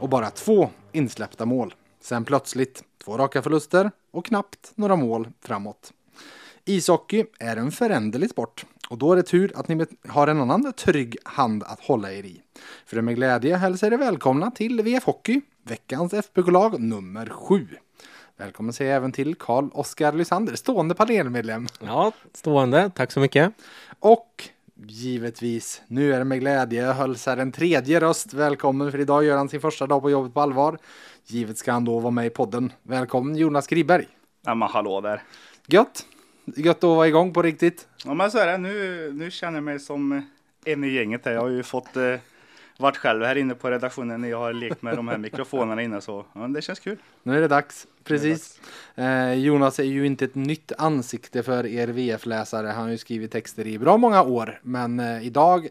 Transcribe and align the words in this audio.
och 0.00 0.08
bara 0.08 0.30
två 0.30 0.70
insläppta 0.92 1.46
mål. 1.46 1.74
Sen 2.00 2.24
plötsligt 2.24 2.82
två 3.04 3.18
raka 3.18 3.42
förluster 3.42 3.90
och 4.10 4.26
knappt 4.26 4.72
några 4.74 4.96
mål 4.96 5.28
framåt. 5.40 5.92
Ishockey 6.64 7.24
är 7.38 7.56
en 7.56 7.72
föränderlig 7.72 8.30
sport 8.30 8.66
och 8.90 8.98
då 8.98 9.12
är 9.12 9.16
det 9.16 9.22
tur 9.22 9.52
att 9.54 9.68
ni 9.68 9.86
har 10.08 10.28
en 10.28 10.40
annan 10.40 10.72
trygg 10.72 11.16
hand 11.24 11.62
att 11.62 11.80
hålla 11.80 12.12
er 12.12 12.22
i. 12.22 12.42
För 12.86 12.96
det 12.96 13.02
med 13.02 13.16
glädje 13.16 13.56
hälsar 13.56 13.92
er 13.92 13.96
välkomna 13.98 14.50
till 14.50 14.82
VF 14.82 15.04
Hockey, 15.04 15.40
veckans 15.62 16.14
FBK-lag 16.14 16.80
nummer 16.80 17.26
sju. 17.26 17.66
Välkommen 18.36 18.72
säger 18.72 18.90
jag 18.90 18.96
även 18.96 19.12
till 19.12 19.34
Karl 19.34 19.68
Oskar 19.72 20.12
Lysander, 20.12 20.56
stående 20.56 20.94
panelmedlem. 20.94 21.66
Ja, 21.80 22.12
stående. 22.32 22.90
Tack 22.94 23.12
så 23.12 23.20
mycket. 23.20 23.52
Och 24.00 24.48
givetvis, 24.86 25.82
nu 25.88 26.14
är 26.14 26.18
det 26.18 26.24
med 26.24 26.40
glädje 26.40 26.82
jag 26.82 26.94
hälsar 26.94 27.36
en 27.36 27.52
tredje 27.52 28.00
röst 28.00 28.32
välkommen 28.32 28.90
för 28.90 29.00
idag 29.00 29.24
gör 29.24 29.36
han 29.36 29.48
sin 29.48 29.60
första 29.60 29.86
dag 29.86 30.02
på 30.02 30.10
jobbet 30.10 30.34
på 30.34 30.40
allvar. 30.40 30.78
Givet 31.26 31.58
ska 31.58 31.72
han 31.72 31.84
då 31.84 31.98
vara 31.98 32.10
med 32.10 32.26
i 32.26 32.30
podden. 32.30 32.72
Välkommen 32.82 33.36
Jonas 33.36 33.66
Griberg. 33.66 34.06
Ja 34.44 34.54
men 34.54 34.68
hallå 34.68 35.00
där. 35.00 35.22
Gött! 35.66 36.06
Gött 36.56 36.76
att 36.76 36.82
vara 36.82 37.08
igång 37.08 37.32
på 37.32 37.42
riktigt. 37.42 37.88
Ja 38.04 38.14
men 38.14 38.30
så 38.30 38.38
är 38.38 38.46
det. 38.46 38.58
Nu, 38.58 39.12
nu 39.12 39.30
känner 39.30 39.56
jag 39.56 39.64
mig 39.64 39.78
som 39.78 40.22
en 40.64 40.84
i 40.84 40.88
gänget 40.88 41.24
här. 41.24 41.32
Jag 41.32 41.40
har 41.40 41.48
ju 41.48 41.62
fått 41.62 41.96
eh, 41.96 42.14
varit 42.78 42.96
själv 42.96 43.24
här 43.24 43.36
inne 43.36 43.54
på 43.54 43.70
redaktionen 43.70 44.20
när 44.20 44.28
jag 44.28 44.38
har 44.38 44.52
lekt 44.52 44.82
med 44.82 44.96
de 44.96 45.08
här 45.08 45.18
mikrofonerna 45.18 45.82
inne 45.82 46.00
så 46.00 46.24
ja, 46.32 46.40
det 46.40 46.62
känns 46.62 46.80
kul. 46.80 46.98
Nu 47.22 47.36
är 47.36 47.40
det 47.40 47.48
dags. 47.48 47.86
Precis. 48.04 48.60
Det 48.94 49.02
är 49.02 49.26
dags. 49.26 49.38
Eh, 49.38 49.44
Jonas 49.44 49.78
är 49.78 49.84
ju 49.84 50.06
inte 50.06 50.24
ett 50.24 50.34
nytt 50.34 50.72
ansikte 50.78 51.42
för 51.42 51.66
er 51.66 51.88
VF-läsare. 51.88 52.66
Han 52.66 52.82
har 52.82 52.90
ju 52.90 52.98
skrivit 52.98 53.32
texter 53.32 53.66
i 53.66 53.78
bra 53.78 53.96
många 53.96 54.22
år, 54.22 54.60
men 54.62 55.00
eh, 55.00 55.26
idag 55.26 55.68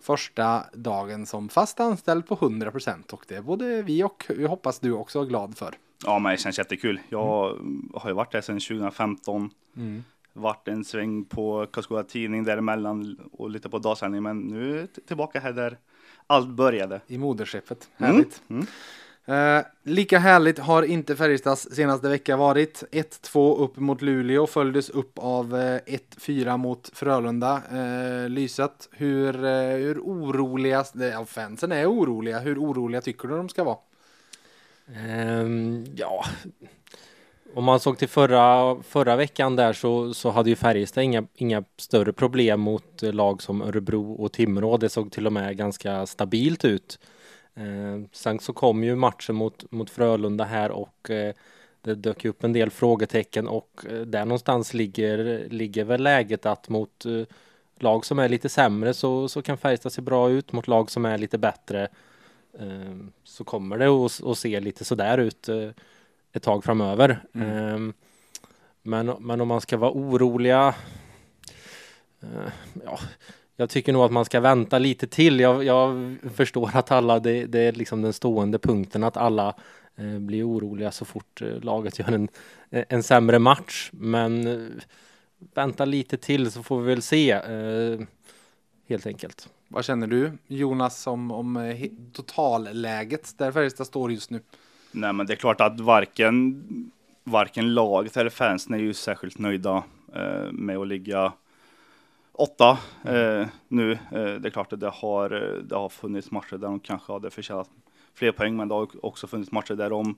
första 0.00 0.64
dagen 0.72 1.26
som 1.26 1.48
fast 1.48 1.80
anställd 1.80 2.26
på 2.26 2.34
100 2.34 2.70
procent 2.70 3.12
och 3.12 3.24
det 3.28 3.36
är 3.36 3.42
både 3.42 3.82
vi 3.82 4.02
och 4.02 4.24
vi 4.28 4.46
hoppas 4.46 4.80
du 4.80 4.92
också 4.92 5.20
är 5.20 5.24
glad 5.24 5.56
för. 5.56 5.74
Ja, 6.04 6.18
men 6.18 6.32
det 6.32 6.38
känns 6.38 6.58
jättekul. 6.58 7.00
Jag 7.08 7.50
mm. 7.50 7.90
har 7.94 8.10
ju 8.10 8.14
varit 8.14 8.32
där 8.32 8.40
sedan 8.40 8.60
2015. 8.60 9.50
Mm. 9.76 10.04
Varit 10.32 10.68
en 10.68 10.84
sväng 10.84 11.24
på 11.24 11.66
Karlskoga 11.72 12.02
Tidning 12.02 12.44
däremellan 12.44 13.20
och 13.32 13.50
lite 13.50 13.68
på 13.68 13.78
dagsändning, 13.78 14.22
men 14.22 14.38
nu 14.38 14.76
jag 14.78 15.06
tillbaka 15.06 15.40
här 15.40 15.52
där 15.52 15.78
allt 16.26 16.48
började. 16.48 17.00
I 17.06 17.18
moderskeppet. 17.18 17.88
Härligt. 17.96 18.42
Mm. 18.48 18.60
Mm. 18.60 18.66
Uh, 19.28 19.64
lika 19.82 20.18
härligt 20.18 20.58
har 20.58 20.82
inte 20.82 21.16
Färjestads 21.16 21.68
senaste 21.70 22.08
vecka 22.08 22.36
varit. 22.36 22.84
1-2 22.92 23.58
upp 23.58 23.76
mot 23.76 24.02
Luleå 24.02 24.46
följdes 24.46 24.90
upp 24.90 25.18
av 25.18 25.54
uh, 25.54 25.60
eh, 25.60 25.80
1-4 26.16 26.56
mot 26.56 26.90
Frölunda. 26.94 27.62
Uh, 27.72 28.28
Lyset, 28.28 28.88
hur, 28.92 29.32
hur 29.78 29.98
oroliga, 29.98 30.84
ja, 30.94 31.24
fansen 31.24 31.72
är 31.72 31.90
oroliga, 31.90 32.38
hur 32.38 32.58
oroliga 32.58 33.00
tycker 33.00 33.28
du 33.28 33.36
de 33.36 33.48
ska 33.48 33.64
vara? 33.64 33.78
Um, 34.88 35.86
ja, 35.96 36.24
om 37.56 37.64
man 37.64 37.80
såg 37.80 37.98
till 37.98 38.08
förra, 38.08 38.76
förra 38.82 39.16
veckan 39.16 39.56
där 39.56 39.72
så, 39.72 40.14
så 40.14 40.30
hade 40.30 40.50
ju 40.50 40.56
Färjestad 40.56 41.04
inga, 41.04 41.26
inga 41.34 41.64
större 41.76 42.12
problem 42.12 42.60
mot 42.60 43.02
lag 43.02 43.42
som 43.42 43.62
Örebro 43.62 44.12
och 44.12 44.32
Timrå. 44.32 44.76
Det 44.76 44.88
såg 44.88 45.12
till 45.12 45.26
och 45.26 45.32
med 45.32 45.56
ganska 45.56 46.06
stabilt 46.06 46.64
ut. 46.64 46.98
Eh, 47.54 48.08
sen 48.12 48.38
så 48.38 48.52
kom 48.52 48.84
ju 48.84 48.96
matchen 48.96 49.34
mot, 49.36 49.72
mot 49.72 49.90
Frölunda 49.90 50.44
här 50.44 50.70
och 50.70 51.10
eh, 51.10 51.34
det 51.82 51.94
dök 51.94 52.24
upp 52.24 52.44
en 52.44 52.52
del 52.52 52.70
frågetecken 52.70 53.48
och 53.48 53.84
eh, 53.90 54.00
där 54.00 54.24
någonstans 54.24 54.74
ligger, 54.74 55.48
ligger 55.50 55.84
väl 55.84 56.02
läget 56.02 56.46
att 56.46 56.68
mot 56.68 57.06
eh, 57.06 57.22
lag 57.78 58.06
som 58.06 58.18
är 58.18 58.28
lite 58.28 58.48
sämre 58.48 58.94
så, 58.94 59.28
så 59.28 59.42
kan 59.42 59.58
Färjestad 59.58 59.92
se 59.92 60.02
bra 60.02 60.30
ut. 60.30 60.52
Mot 60.52 60.68
lag 60.68 60.90
som 60.90 61.04
är 61.04 61.18
lite 61.18 61.38
bättre 61.38 61.88
eh, 62.58 62.96
så 63.24 63.44
kommer 63.44 63.78
det 63.78 63.86
att, 63.86 64.24
att 64.24 64.38
se 64.38 64.60
lite 64.60 64.84
sådär 64.84 65.18
ut 65.18 65.48
eh, 65.48 65.70
ett 66.36 66.42
tag 66.42 66.64
framöver. 66.64 67.24
Mm. 67.34 67.92
men, 68.82 69.06
men 69.20 69.40
om 69.40 69.48
man 69.48 69.60
ska 69.60 69.76
vara 69.76 69.90
oroliga 69.90 70.74
ja, 72.84 72.98
jag 73.56 73.70
tycker 73.70 73.92
nog 73.92 74.02
att 74.02 74.12
man 74.12 74.24
ska 74.24 74.40
vänta 74.40 74.78
lite 74.78 75.06
till. 75.06 75.40
Jag, 75.40 75.64
jag 75.64 76.16
förstår 76.34 76.70
att 76.74 76.90
alla, 76.90 77.18
det, 77.18 77.46
det, 77.46 77.60
är 77.60 77.72
liksom 77.72 78.02
den 78.02 78.12
stående 78.12 78.58
punkten 78.58 79.04
att 79.04 79.16
alla 79.16 79.54
eh, 79.96 80.18
blir 80.18 80.48
oroliga 80.48 80.90
så 80.90 81.04
fort 81.04 81.42
eh, 81.42 81.60
laget 81.60 81.98
gör 81.98 82.12
en, 82.12 82.28
en 82.70 83.02
sämre 83.02 83.38
match. 83.38 83.90
Men 83.92 84.46
eh, 84.46 84.82
vänta 85.54 85.84
lite 85.84 86.16
till 86.16 86.50
så 86.50 86.62
får 86.62 86.80
vi 86.80 86.86
väl 86.86 87.02
se 87.02 87.30
eh, 87.30 88.00
helt 88.88 89.06
enkelt. 89.06 89.48
Vad 89.68 89.84
känner 89.84 90.06
du 90.06 90.32
Jonas 90.46 91.06
om, 91.06 91.30
om 91.30 91.56
eh, 91.56 91.88
totalläget 92.12 93.38
där 93.38 93.52
Färjestad 93.52 93.86
står 93.86 94.12
just 94.12 94.30
nu? 94.30 94.40
Nej, 94.96 95.12
men 95.12 95.26
det 95.26 95.32
är 95.32 95.36
klart 95.36 95.60
att 95.60 95.80
varken, 95.80 96.64
varken 97.24 97.74
laget 97.74 98.16
eller 98.16 98.30
fansen 98.30 98.74
är 98.74 98.78
ju 98.78 98.94
särskilt 98.94 99.38
nöjda 99.38 99.84
eh, 100.14 100.52
med 100.52 100.76
att 100.76 100.88
ligga 100.88 101.32
åtta 102.32 102.78
eh, 103.04 103.46
nu. 103.68 103.92
Eh, 103.92 104.34
det 104.34 104.48
är 104.48 104.50
klart 104.50 104.72
att 104.72 104.80
det 104.80 104.88
har, 104.88 105.30
det 105.62 105.76
har 105.76 105.88
funnits 105.88 106.30
matcher 106.30 106.56
där 106.56 106.68
de 106.68 106.80
kanske 106.80 107.12
hade 107.12 107.30
förtjänat 107.30 107.70
fler 108.14 108.32
poäng, 108.32 108.56
men 108.56 108.68
det 108.68 108.74
har 108.74 109.04
också 109.06 109.26
funnits 109.26 109.52
matcher 109.52 109.74
där 109.74 109.90
de 109.90 110.16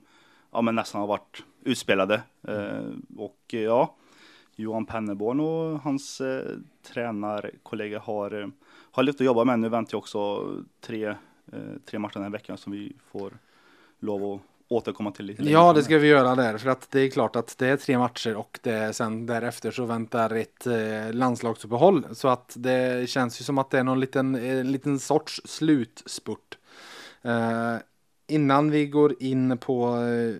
ja, 0.51 0.61
men 0.61 0.75
nästan 0.75 1.01
har 1.01 1.07
varit 1.07 1.43
utspelade. 1.63 2.21
Eh, 2.47 2.83
och 3.17 3.39
ja, 3.47 3.95
Johan 4.55 4.85
Penneborn 4.85 5.39
och 5.39 5.79
hans 5.79 6.21
eh, 6.21 6.57
tränarkollega 6.93 7.99
har, 7.99 8.41
eh, 8.41 8.47
har 8.91 9.03
lite 9.03 9.23
att 9.23 9.25
jobba 9.25 9.43
med. 9.43 9.59
Nu 9.59 9.69
väntar 9.69 9.93
jag 9.93 9.99
också 9.99 10.47
tre, 10.81 11.05
eh, 11.51 11.75
tre 11.85 11.99
matcher 11.99 12.13
den 12.13 12.23
här 12.23 12.29
veckan 12.29 12.57
som 12.57 12.71
vi 12.71 12.93
får 13.11 13.33
lov 13.99 14.33
att 14.33 14.41
återkomma 14.69 15.11
till 15.11 15.25
lite 15.25 15.43
Ja, 15.43 15.73
det 15.73 15.83
ska 15.83 15.97
vi 15.97 16.07
göra 16.07 16.35
där 16.35 16.57
för 16.57 16.69
att 16.69 16.91
det 16.91 17.01
är 17.01 17.09
klart 17.09 17.35
att 17.35 17.57
det 17.57 17.67
är 17.67 17.77
tre 17.77 17.97
matcher 17.97 18.35
och 18.35 18.59
det 18.63 18.95
sen 18.95 19.25
därefter 19.25 19.71
så 19.71 19.85
väntar 19.85 20.35
ett 20.35 20.67
eh, 20.67 21.13
landslagsuppehåll 21.13 22.05
så 22.11 22.27
att 22.27 22.53
det 22.57 23.09
känns 23.09 23.41
ju 23.41 23.43
som 23.43 23.57
att 23.57 23.69
det 23.69 23.79
är 23.79 23.83
någon 23.83 23.99
liten, 23.99 24.35
eh, 24.35 24.63
liten 24.63 24.99
sorts 24.99 25.41
slutspurt. 25.45 26.57
Eh, 27.21 27.75
innan 28.27 28.71
vi 28.71 28.87
går 28.87 29.15
in 29.19 29.57
på 29.57 29.97
eh, 29.97 30.35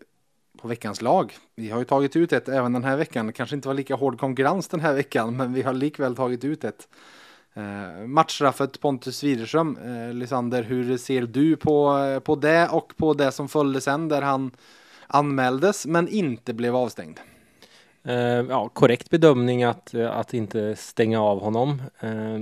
på 0.61 0.67
veckans 0.67 1.01
lag. 1.01 1.37
Vi 1.55 1.69
har 1.69 1.79
ju 1.79 1.85
tagit 1.85 2.15
ut 2.15 2.33
ett 2.33 2.49
även 2.49 2.73
den 2.73 2.83
här 2.83 2.97
veckan. 2.97 3.33
Kanske 3.33 3.55
inte 3.55 3.67
var 3.67 3.75
lika 3.75 3.95
hård 3.95 4.19
konkurrens 4.19 4.67
den 4.67 4.79
här 4.79 4.93
veckan, 4.93 5.37
men 5.37 5.53
vi 5.53 5.61
har 5.61 5.73
likväl 5.73 6.15
tagit 6.15 6.43
ut 6.43 6.63
ett. 6.63 6.87
Eh, 7.53 8.07
matchstraffet 8.07 8.79
Pontus 8.79 9.23
Widerström, 9.23 9.77
eh, 9.77 10.13
Lysander, 10.13 10.63
hur 10.63 10.97
ser 10.97 11.21
du 11.21 11.55
på, 11.55 11.97
eh, 11.97 12.19
på 12.19 12.35
det 12.35 12.67
och 12.67 12.93
på 12.97 13.13
det 13.13 13.31
som 13.31 13.49
följde 13.49 13.81
sen 13.81 14.09
där 14.09 14.21
han 14.21 14.51
anmäldes 15.07 15.85
men 15.85 16.07
inte 16.07 16.53
blev 16.53 16.75
avstängd? 16.75 17.19
Eh, 18.03 18.15
ja, 18.49 18.69
korrekt 18.69 19.09
bedömning 19.09 19.63
att, 19.63 19.93
eh, 19.93 20.17
att 20.17 20.33
inte 20.33 20.75
stänga 20.75 21.21
av 21.21 21.41
honom. 21.41 21.81
Eh, 21.99 22.39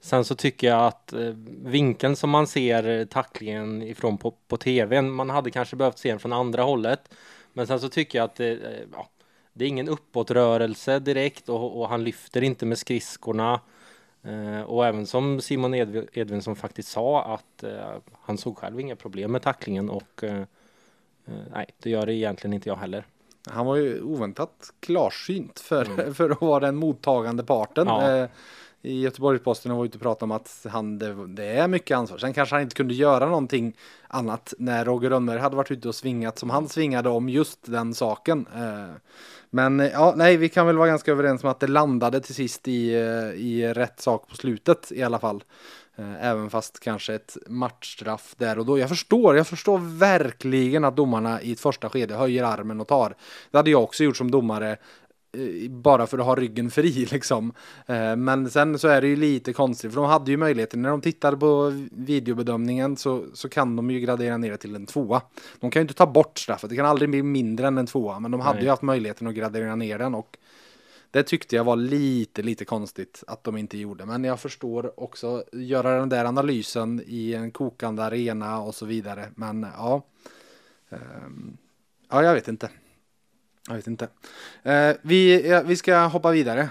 sen 0.00 0.24
så 0.24 0.34
tycker 0.34 0.66
jag 0.66 0.86
att 0.86 1.12
eh, 1.12 1.34
vinkeln 1.64 2.16
som 2.16 2.30
man 2.30 2.46
ser 2.46 2.88
eh, 2.88 3.04
tacklingen 3.04 3.82
ifrån 3.82 4.18
på, 4.18 4.34
på 4.48 4.56
tvn, 4.56 5.10
man 5.10 5.30
hade 5.30 5.50
kanske 5.50 5.76
behövt 5.76 5.98
se 5.98 6.10
den 6.10 6.18
från 6.18 6.32
andra 6.32 6.62
hållet. 6.62 7.14
Men 7.52 7.66
sen 7.66 7.80
så 7.80 7.88
tycker 7.88 8.18
jag 8.18 8.24
att 8.24 8.36
det, 8.36 8.58
ja, 8.92 9.08
det 9.52 9.64
är 9.64 9.68
ingen 9.68 9.88
uppåtrörelse 9.88 10.98
direkt 10.98 11.48
och, 11.48 11.80
och 11.80 11.88
han 11.88 12.04
lyfter 12.04 12.42
inte 12.42 12.66
med 12.66 12.78
skridskorna. 12.78 13.60
Eh, 14.22 14.62
och 14.62 14.86
även 14.86 15.06
som 15.06 15.40
Simon 15.40 15.74
Edv 15.74 16.06
Edvinsson 16.12 16.56
faktiskt 16.56 16.88
sa 16.88 17.24
att 17.34 17.62
eh, 17.62 17.96
han 18.22 18.38
såg 18.38 18.58
själv 18.58 18.80
inga 18.80 18.96
problem 18.96 19.32
med 19.32 19.42
tacklingen 19.42 19.90
och 19.90 20.24
eh, 20.24 20.42
nej, 21.52 21.66
det 21.78 21.90
gör 21.90 22.06
det 22.06 22.14
egentligen 22.14 22.54
inte 22.54 22.68
jag 22.68 22.76
heller. 22.76 23.04
Han 23.46 23.66
var 23.66 23.76
ju 23.76 24.02
oväntat 24.02 24.72
klarsynt 24.80 25.60
för, 25.60 25.84
mm. 25.84 26.14
för 26.14 26.30
att 26.30 26.40
vara 26.40 26.60
den 26.60 26.76
mottagande 26.76 27.44
parten. 27.44 27.86
Ja 27.86 28.28
i 28.82 29.00
Göteborgs-Posten 29.00 29.72
och 29.72 29.78
var 29.78 29.84
ute 29.84 29.98
och 29.98 30.02
pratade 30.02 30.24
om 30.24 30.30
att 30.30 30.66
han, 30.70 30.98
det, 30.98 31.26
det, 31.26 31.44
är 31.44 31.68
mycket 31.68 31.96
ansvar. 31.96 32.18
Sen 32.18 32.32
kanske 32.32 32.54
han 32.54 32.62
inte 32.62 32.74
kunde 32.74 32.94
göra 32.94 33.26
någonting 33.26 33.76
annat 34.08 34.54
när 34.58 34.84
Roger 34.84 35.10
Rönnberg 35.10 35.38
hade 35.38 35.56
varit 35.56 35.70
ute 35.70 35.88
och 35.88 35.94
svingat 35.94 36.38
som 36.38 36.50
han 36.50 36.68
svingade 36.68 37.08
om 37.08 37.28
just 37.28 37.58
den 37.62 37.94
saken. 37.94 38.46
Eh, 38.54 38.94
men 39.50 39.80
eh, 39.80 39.88
ja, 39.92 40.14
nej, 40.16 40.36
vi 40.36 40.48
kan 40.48 40.66
väl 40.66 40.76
vara 40.76 40.88
ganska 40.88 41.10
överens 41.10 41.44
om 41.44 41.50
att 41.50 41.60
det 41.60 41.66
landade 41.66 42.20
till 42.20 42.34
sist 42.34 42.68
i, 42.68 42.94
eh, 42.94 43.40
i 43.40 43.72
rätt 43.74 44.00
sak 44.00 44.28
på 44.28 44.36
slutet 44.36 44.92
i 44.92 45.02
alla 45.02 45.18
fall. 45.18 45.42
Även 46.20 46.50
fast 46.50 46.80
kanske 46.80 47.14
ett 47.14 47.36
matchstraff 47.46 48.34
där 48.38 48.58
och 48.58 48.66
då. 48.66 48.78
Jag 48.78 48.88
förstår, 48.88 49.36
jag 49.36 49.46
förstår 49.46 49.98
verkligen 49.98 50.84
att 50.84 50.96
domarna 50.96 51.42
i 51.42 51.52
ett 51.52 51.60
första 51.60 51.88
skede 51.88 52.14
höjer 52.14 52.44
armen 52.44 52.80
och 52.80 52.88
tar. 52.88 53.14
Det 53.50 53.58
hade 53.58 53.70
jag 53.70 53.82
också 53.82 54.04
gjort 54.04 54.16
som 54.16 54.30
domare 54.30 54.76
bara 55.68 56.06
för 56.06 56.18
att 56.18 56.24
ha 56.24 56.34
ryggen 56.34 56.70
fri 56.70 57.06
liksom. 57.10 57.52
Eh, 57.86 58.16
men 58.16 58.50
sen 58.50 58.78
så 58.78 58.88
är 58.88 59.00
det 59.00 59.08
ju 59.08 59.16
lite 59.16 59.52
konstigt 59.52 59.92
för 59.92 60.00
de 60.00 60.10
hade 60.10 60.30
ju 60.30 60.36
möjligheten 60.36 60.82
när 60.82 60.90
de 60.90 61.00
tittade 61.00 61.36
på 61.36 61.72
videobedömningen 61.92 62.96
så, 62.96 63.24
så 63.34 63.48
kan 63.48 63.76
de 63.76 63.90
ju 63.90 64.00
gradera 64.00 64.36
ner 64.36 64.50
det 64.50 64.56
till 64.56 64.74
en 64.74 64.86
tvåa. 64.86 65.22
De 65.60 65.70
kan 65.70 65.80
ju 65.80 65.82
inte 65.82 65.94
ta 65.94 66.06
bort 66.06 66.38
straffet, 66.38 66.70
det 66.70 66.76
kan 66.76 66.86
aldrig 66.86 67.10
bli 67.10 67.22
mindre 67.22 67.66
än 67.66 67.78
en 67.78 67.86
tvåa 67.86 68.20
men 68.20 68.30
de 68.30 68.40
hade 68.40 68.54
Nej. 68.54 68.64
ju 68.64 68.70
haft 68.70 68.82
möjligheten 68.82 69.26
att 69.26 69.34
gradera 69.34 69.76
ner 69.76 69.98
den 69.98 70.14
och 70.14 70.38
det 71.10 71.22
tyckte 71.22 71.56
jag 71.56 71.64
var 71.64 71.76
lite, 71.76 72.42
lite 72.42 72.64
konstigt 72.64 73.24
att 73.26 73.44
de 73.44 73.56
inte 73.56 73.78
gjorde. 73.78 74.06
Men 74.06 74.24
jag 74.24 74.40
förstår 74.40 75.00
också 75.00 75.44
göra 75.52 75.98
den 75.98 76.08
där 76.08 76.24
analysen 76.24 77.02
i 77.06 77.34
en 77.34 77.50
kokande 77.50 78.02
arena 78.02 78.60
och 78.60 78.74
så 78.74 78.86
vidare. 78.86 79.28
Men 79.34 79.66
ja, 79.76 80.02
um, 80.88 81.56
ja, 82.10 82.22
jag 82.24 82.34
vet 82.34 82.48
inte. 82.48 82.70
Jag 83.68 83.74
vet 83.74 83.86
inte. 83.86 84.08
Eh, 84.62 84.96
vi, 85.02 85.48
ja, 85.48 85.62
vi 85.62 85.76
ska 85.76 85.98
hoppa 85.98 86.30
vidare. 86.30 86.68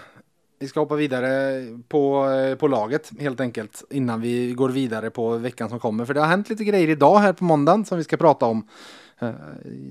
Vi 0.60 0.68
ska 0.68 0.80
hoppa 0.80 0.96
vidare 0.96 1.64
på, 1.88 2.30
eh, 2.30 2.56
på 2.56 2.68
laget 2.68 3.12
helt 3.20 3.40
enkelt 3.40 3.84
innan 3.90 4.22
vi 4.22 4.54
går 4.54 4.70
vidare 4.70 5.10
på 5.10 5.38
veckan 5.38 5.70
som 5.70 5.80
kommer. 5.80 6.06
För 6.06 6.14
det 6.14 6.20
har 6.20 6.28
hänt 6.28 6.50
lite 6.50 6.64
grejer 6.64 6.90
idag 6.90 7.20
här 7.20 7.34
på 7.34 7.44
måndagen 7.44 7.86
som 7.86 7.98
vi 7.98 8.04
ska 8.04 8.18
prata 8.18 8.46
om. 8.46 8.68
Eh, 9.20 9.32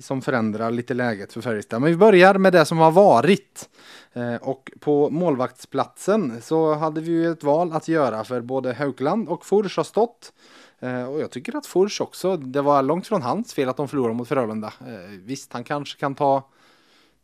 som 0.00 0.22
förändrar 0.22 0.70
lite 0.70 0.94
läget 0.94 1.32
för 1.32 1.40
Färjestad. 1.40 1.80
Men 1.80 1.90
vi 1.90 1.96
börjar 1.96 2.34
med 2.34 2.52
det 2.52 2.64
som 2.64 2.78
har 2.78 2.90
varit. 2.90 3.68
Eh, 4.12 4.34
och 4.34 4.70
på 4.80 5.10
målvaktsplatsen 5.10 6.42
så 6.42 6.74
hade 6.74 7.00
vi 7.00 7.10
ju 7.10 7.32
ett 7.32 7.44
val 7.44 7.72
att 7.72 7.88
göra 7.88 8.24
för 8.24 8.40
både 8.40 8.74
Haukland 8.74 9.28
och 9.28 9.46
Furs 9.46 9.76
har 9.76 9.84
stått. 9.84 10.32
Eh, 10.80 11.04
och 11.04 11.20
jag 11.20 11.30
tycker 11.30 11.56
att 11.56 11.66
Furs 11.66 12.00
också, 12.00 12.36
det 12.36 12.62
var 12.62 12.82
långt 12.82 13.06
från 13.06 13.22
hans 13.22 13.54
fel 13.54 13.68
att 13.68 13.76
de 13.76 13.88
förlorade 13.88 14.14
mot 14.14 14.28
Frölunda. 14.28 14.72
Eh, 14.80 15.10
visst, 15.24 15.52
han 15.52 15.64
kanske 15.64 16.00
kan 16.00 16.14
ta 16.14 16.42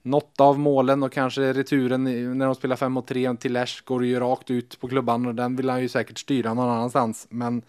något 0.04 0.40
av 0.40 0.58
målen 0.58 1.02
och 1.02 1.12
kanske 1.12 1.52
returen 1.52 2.04
när 2.38 2.46
de 2.46 2.54
spelar 2.54 2.76
5 2.76 2.92
mot 2.92 3.06
3 3.06 3.36
till 3.36 3.52
Lash 3.52 3.84
går 3.84 4.04
ju 4.04 4.20
rakt 4.20 4.50
ut 4.50 4.80
på 4.80 4.88
klubban 4.88 5.26
och 5.26 5.34
den 5.34 5.56
vill 5.56 5.70
han 5.70 5.82
ju 5.82 5.88
säkert 5.88 6.18
styra 6.18 6.54
någon 6.54 6.68
annanstans. 6.68 7.26
Men 7.30 7.62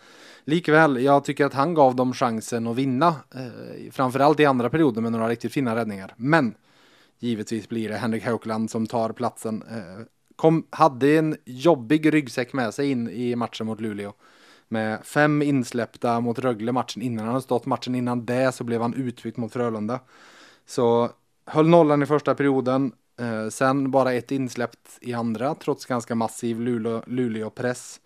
likväl, 0.43 1.03
jag 1.03 1.23
tycker 1.23 1.45
att 1.45 1.53
han 1.53 1.73
gav 1.73 1.95
dem 1.95 2.13
chansen 2.13 2.67
att 2.67 2.75
vinna. 2.75 3.07
Eh, 3.07 3.91
framförallt 3.91 4.39
i 4.39 4.45
andra 4.45 4.69
perioden 4.69 5.03
med 5.03 5.11
några 5.11 5.29
riktigt 5.29 5.53
fina 5.53 5.75
räddningar. 5.75 6.13
Men 6.17 6.55
givetvis 7.19 7.69
blir 7.69 7.89
det 7.89 7.97
Henrik 7.97 8.25
Haukland 8.25 8.71
som 8.71 8.87
tar 8.87 9.09
platsen. 9.11 9.63
Eh, 9.71 10.05
kom, 10.35 10.67
hade 10.69 11.17
en 11.17 11.35
jobbig 11.45 12.13
ryggsäck 12.13 12.53
med 12.53 12.73
sig 12.73 12.91
in 12.91 13.09
i 13.09 13.35
matchen 13.35 13.65
mot 13.65 13.81
Luleå. 13.81 14.13
Med 14.67 15.05
fem 15.05 15.41
insläppta 15.41 16.19
mot 16.19 16.39
Rögle 16.39 16.71
matchen 16.71 17.01
innan 17.01 17.25
han 17.25 17.33
hade 17.33 17.43
stått. 17.43 17.65
Matchen 17.65 17.95
innan 17.95 18.25
det 18.25 18.51
så 18.55 18.63
blev 18.63 18.81
han 18.81 18.93
utbytt 18.93 19.37
mot 19.37 19.53
Frölunda. 19.53 19.99
Så 20.65 21.09
höll 21.45 21.67
nollan 21.67 22.03
i 22.03 22.05
första 22.05 22.35
perioden. 22.35 22.91
Eh, 23.19 23.49
sen 23.49 23.91
bara 23.91 24.13
ett 24.13 24.31
insläppt 24.31 24.97
i 25.01 25.13
andra 25.13 25.55
trots 25.55 25.85
ganska 25.85 26.15
massiv 26.15 26.61
Luleå-press. 27.05 27.99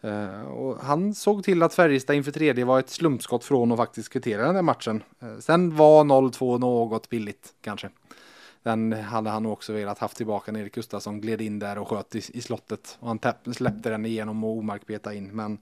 Eh, 0.00 0.40
och 0.40 0.78
han 0.80 1.14
såg 1.14 1.44
till 1.44 1.62
att 1.62 1.74
Färjestad 1.74 2.16
inför 2.16 2.32
tredje 2.32 2.64
var 2.64 2.78
ett 2.78 2.90
slumpskott 2.90 3.44
från 3.44 3.72
att 3.72 3.78
faktiskt 3.78 4.08
kvittera 4.08 4.46
den 4.46 4.54
där 4.54 4.62
matchen. 4.62 5.02
Eh, 5.20 5.38
sen 5.38 5.76
var 5.76 6.04
0-2 6.04 6.58
något 6.58 7.08
billigt 7.08 7.54
kanske. 7.60 7.90
Den 8.62 8.92
hade 8.92 9.30
han 9.30 9.46
också 9.46 9.72
velat 9.72 9.98
haft 9.98 10.16
tillbaka 10.16 10.52
när 10.52 10.60
Erik 10.60 10.74
Gustafsson 10.74 11.20
gled 11.20 11.40
in 11.40 11.58
där 11.58 11.78
och 11.78 11.88
sköt 11.88 12.14
i, 12.14 12.22
i 12.34 12.40
slottet. 12.40 12.98
Och 13.00 13.08
han 13.08 13.18
släppte 13.54 13.90
den 13.90 14.06
igenom 14.06 14.44
och 14.44 14.50
Omark 14.50 14.86
peta 14.86 15.14
in. 15.14 15.28
Men 15.32 15.58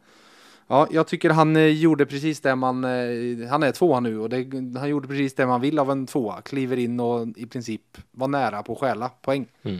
Ja, 0.66 0.88
jag 0.90 1.06
tycker 1.06 1.30
han 1.30 1.56
eh, 1.56 1.66
gjorde 1.66 2.06
precis 2.06 2.40
det 2.40 2.56
man, 2.56 2.84
eh, 2.84 3.48
han 3.50 3.62
är 3.62 3.72
tvåa 3.72 4.00
nu 4.00 4.20
och 4.20 4.28
det, 4.28 4.78
han 4.78 4.88
gjorde 4.88 5.08
precis 5.08 5.34
det 5.34 5.46
man 5.46 5.60
vill 5.60 5.78
av 5.78 5.90
en 5.90 6.06
tvåa. 6.06 6.40
Kliver 6.40 6.76
in 6.76 7.00
och 7.00 7.28
i 7.36 7.46
princip 7.46 7.98
var 8.10 8.28
nära 8.28 8.62
på 8.62 8.72
att 8.72 8.78
stjäla 8.78 9.08
poäng. 9.08 9.46
Mm. 9.62 9.78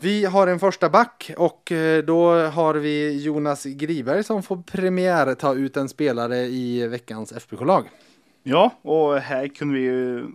Vi 0.00 0.24
har 0.24 0.46
en 0.46 0.58
första 0.58 0.88
back 0.88 1.30
och 1.36 1.72
eh, 1.72 2.04
då 2.04 2.34
har 2.34 2.74
vi 2.74 3.22
Jonas 3.22 3.64
Griberg 3.64 4.24
som 4.24 4.42
får 4.42 4.56
premiär 4.56 5.34
ta 5.34 5.54
ut 5.54 5.76
en 5.76 5.88
spelare 5.88 6.38
i 6.38 6.86
veckans 6.86 7.32
FBK-lag. 7.32 7.84
Ja, 8.42 8.70
och 8.82 9.16
här 9.16 9.48
kunde 9.48 9.74
vi 9.74 9.80
ju 9.80 10.26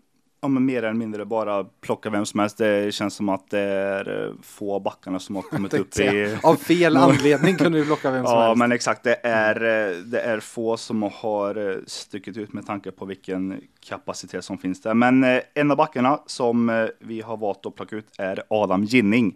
ja, 0.41 0.47
men 0.47 0.65
mer 0.65 0.83
eller 0.83 0.93
mindre 0.93 1.25
bara 1.25 1.63
plocka 1.63 2.09
vem 2.09 2.25
som 2.25 2.39
helst. 2.39 2.57
Det 2.57 2.93
känns 2.93 3.13
som 3.13 3.29
att 3.29 3.49
det 3.49 3.59
är 3.59 4.25
eh, 4.25 4.33
få 4.41 4.79
backarna 4.79 5.19
som 5.19 5.35
har 5.35 5.41
kommit 5.51 5.73
upp 5.73 5.99
i... 5.99 6.37
Av 6.43 6.55
fel 6.55 6.97
anledning 6.97 7.55
kunde 7.55 7.79
vi 7.79 7.85
plocka 7.85 8.11
vem 8.11 8.25
som 8.25 8.33
ja, 8.35 8.41
helst. 8.41 8.49
Ja, 8.49 8.55
men 8.55 8.71
exakt. 8.71 9.03
Det 9.03 9.19
är, 9.23 9.55
eh, 9.55 9.97
det 9.97 10.19
är 10.19 10.39
få 10.39 10.77
som 10.77 11.03
har 11.03 11.69
eh, 11.69 11.75
stuckit 11.87 12.37
ut 12.37 12.53
med 12.53 12.65
tanke 12.65 12.91
på 12.91 13.05
vilken 13.05 13.61
kapacitet 13.79 14.45
som 14.45 14.57
finns 14.57 14.81
där. 14.81 14.93
Men 14.93 15.41
en 15.53 15.71
av 15.71 15.77
backarna 15.77 16.19
som 16.25 16.87
vi 16.99 17.21
har 17.21 17.37
valt 17.37 17.65
att 17.65 17.75
plocka 17.75 17.95
ut 17.95 18.07
är 18.17 18.43
Adam 18.49 18.83
Ginning. 18.83 19.35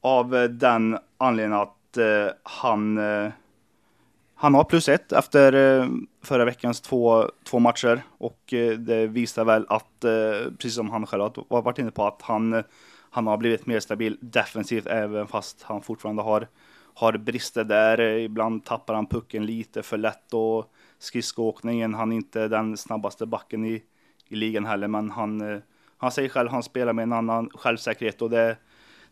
Av 0.00 0.48
den 0.50 0.98
anledningen 1.18 1.60
att 1.60 1.98
han 2.42 2.98
han 4.40 4.54
har 4.54 4.64
plus 4.64 4.88
ett 4.88 5.12
efter 5.12 5.52
eh, 5.52 5.88
förra 6.22 6.44
veckans 6.44 6.80
två, 6.80 7.30
två 7.44 7.58
matcher 7.58 8.02
och 8.18 8.54
eh, 8.54 8.78
det 8.78 9.06
visar 9.06 9.44
väl 9.44 9.66
att, 9.68 10.04
eh, 10.04 10.52
precis 10.58 10.74
som 10.74 10.90
han 10.90 11.06
själv 11.06 11.22
har 11.22 11.62
varit 11.62 11.78
inne 11.78 11.90
på, 11.90 12.06
att 12.06 12.22
han, 12.22 12.62
han 13.10 13.26
har 13.26 13.36
blivit 13.36 13.66
mer 13.66 13.80
stabil 13.80 14.18
defensivt 14.20 14.86
även 14.86 15.26
fast 15.26 15.62
han 15.62 15.82
fortfarande 15.82 16.22
har, 16.22 16.48
har 16.94 17.12
brister 17.12 17.64
där. 17.64 18.00
Ibland 18.00 18.64
tappar 18.64 18.94
han 18.94 19.06
pucken 19.06 19.46
lite 19.46 19.82
för 19.82 19.98
lätt 19.98 20.34
och 20.34 20.72
skridskoåkningen, 20.98 21.94
han 21.94 22.12
är 22.12 22.16
inte 22.16 22.48
den 22.48 22.76
snabbaste 22.76 23.26
backen 23.26 23.64
i, 23.64 23.82
i 24.28 24.36
ligan 24.36 24.66
heller, 24.66 24.88
men 24.88 25.10
han, 25.10 25.62
han 25.96 26.10
säger 26.10 26.28
själv, 26.28 26.48
han 26.50 26.62
spelar 26.62 26.92
med 26.92 27.02
en 27.02 27.12
annan 27.12 27.50
självsäkerhet 27.54 28.22
och 28.22 28.30
det 28.30 28.56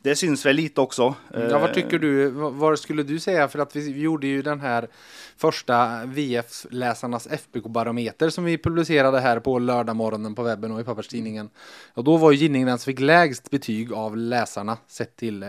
det 0.06 0.17
syns 0.17 0.47
väl 0.47 0.56
lite 0.56 0.81
också. 0.81 1.14
Ja, 1.32 1.58
vad 1.58 1.75
tycker 1.75 1.99
du? 1.99 2.31
Vad 2.31 2.79
skulle 2.79 3.03
du 3.03 3.19
säga? 3.19 3.49
För 3.49 3.58
att 3.58 3.76
vi 3.76 4.00
gjorde 4.00 4.26
ju 4.26 4.43
den 4.43 4.61
här 4.61 4.88
första 5.37 6.05
VF-läsarnas 6.05 7.26
FBK-barometer 7.26 8.31
som 8.31 8.44
vi 8.44 8.58
publicerade 8.58 9.20
här 9.20 9.41
på 9.41 9.58
lördagmorgonen 9.58 10.35
på 10.35 10.43
webben 10.43 10.73
och 10.73 10.81
i 10.81 10.85
papperstidningen. 10.85 11.50
Och 11.94 12.05
då 12.05 12.17
var 12.17 12.31
ju 12.31 12.37
Ginning 12.37 12.67
den 12.67 12.79
som 12.79 12.85
fick 12.85 13.00
lägst 13.00 13.50
betyg 13.50 13.93
av 13.93 14.17
läsarna 14.17 14.79
sett 14.87 15.17
till, 15.17 15.43
eh, 15.43 15.49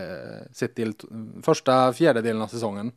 sett 0.52 0.74
till 0.74 0.92
första 1.42 1.92
fjärdedelen 1.92 2.42
av 2.42 2.48
säsongen. 2.48 2.92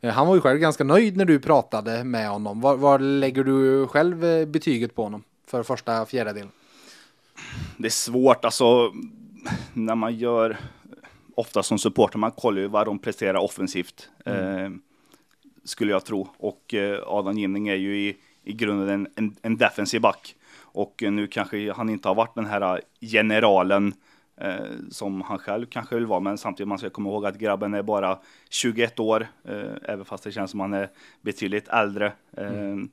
Eh, 0.00 0.12
han 0.12 0.26
var 0.26 0.34
ju 0.34 0.40
själv 0.40 0.58
ganska 0.58 0.84
nöjd 0.84 1.16
när 1.16 1.24
du 1.24 1.40
pratade 1.40 2.04
med 2.04 2.28
honom. 2.28 2.60
Var, 2.60 2.76
var 2.76 2.98
lägger 2.98 3.44
du 3.44 3.86
själv 3.86 4.24
eh, 4.24 4.46
betyget 4.46 4.94
på 4.94 5.02
honom 5.02 5.22
för 5.46 5.62
första 5.62 6.06
fjärdedelen? 6.06 6.50
Det 7.76 7.86
är 7.86 7.90
svårt, 7.90 8.44
alltså 8.44 8.92
när 9.72 9.94
man 9.94 10.16
gör 10.16 10.58
ofta 11.34 11.62
som 11.62 11.78
supporter, 11.78 12.18
man 12.18 12.30
kollar 12.30 12.60
ju 12.60 12.68
vad 12.68 12.86
de 12.86 12.98
presterar 12.98 13.38
offensivt. 13.38 14.10
Mm. 14.24 14.64
Eh, 14.64 14.70
skulle 15.64 15.92
jag 15.92 16.04
tro. 16.04 16.28
Och 16.36 16.74
eh, 16.74 17.00
Adam 17.06 17.38
Ginning 17.38 17.68
är 17.68 17.74
ju 17.74 17.96
i, 17.96 18.16
i 18.44 18.52
grunden 18.52 18.88
en, 18.88 19.08
en, 19.16 19.36
en 19.42 19.56
defensiv 19.56 20.00
back. 20.00 20.36
Och 20.56 21.02
eh, 21.02 21.12
nu 21.12 21.26
kanske 21.26 21.72
han 21.72 21.88
inte 21.88 22.08
har 22.08 22.14
varit 22.14 22.34
den 22.34 22.46
här 22.46 22.80
generalen 23.00 23.94
eh, 24.36 24.64
som 24.90 25.22
han 25.22 25.38
själv 25.38 25.66
kanske 25.66 25.94
vill 25.94 26.06
vara. 26.06 26.20
Men 26.20 26.38
samtidigt 26.38 26.68
man 26.68 26.78
ska 26.78 26.90
komma 26.90 27.10
ihåg 27.10 27.26
att 27.26 27.38
grabben 27.38 27.74
är 27.74 27.82
bara 27.82 28.18
21 28.50 29.00
år, 29.00 29.26
eh, 29.44 29.72
även 29.82 30.04
fast 30.04 30.24
det 30.24 30.32
känns 30.32 30.50
som 30.50 30.60
han 30.60 30.74
är 30.74 30.90
betydligt 31.20 31.68
äldre. 31.68 32.12
Eh, 32.36 32.46
mm. 32.46 32.88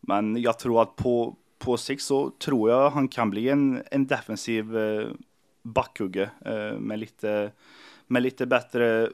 Men 0.00 0.42
jag 0.42 0.58
tror 0.58 0.82
att 0.82 0.96
på, 0.96 1.36
på 1.58 1.76
sikt 1.76 2.02
så 2.02 2.30
tror 2.30 2.70
jag 2.70 2.90
han 2.90 3.08
kan 3.08 3.30
bli 3.30 3.48
en, 3.48 3.82
en 3.90 4.06
defensiv 4.06 4.76
backhugge 5.62 6.30
eh, 6.44 6.78
med, 6.78 6.98
lite, 6.98 7.52
med 8.06 8.22
lite 8.22 8.46
bättre 8.46 9.10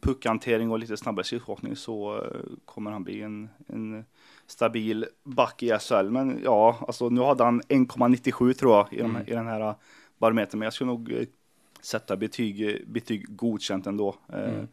puckhantering 0.00 0.70
och 0.70 0.78
lite 0.78 0.96
snabbare 0.96 1.24
skridskoåkning 1.24 1.76
så 1.76 2.16
eh, 2.16 2.40
kommer 2.64 2.90
han 2.90 3.04
bli 3.04 3.22
en, 3.22 3.48
en 3.66 4.04
stabil 4.46 5.06
back 5.24 5.62
i 5.62 5.78
SHL. 5.78 6.10
Men 6.10 6.40
ja, 6.44 6.84
alltså 6.86 7.08
nu 7.08 7.20
hade 7.20 7.44
han 7.44 7.62
1,97 7.62 8.52
tror 8.52 8.76
jag 8.76 8.92
i, 8.92 8.96
de, 8.96 9.10
mm. 9.10 9.22
i 9.26 9.30
den 9.30 9.46
här 9.46 9.74
barometern. 10.18 10.58
Men 10.58 10.66
jag 10.66 10.72
skulle 10.72 10.90
nog 10.90 11.12
eh, 11.12 11.26
sätta 11.80 12.16
betyg, 12.16 12.84
betyg 12.88 13.36
godkänt 13.36 13.86
ändå. 13.86 14.14
Mm. 14.32 14.68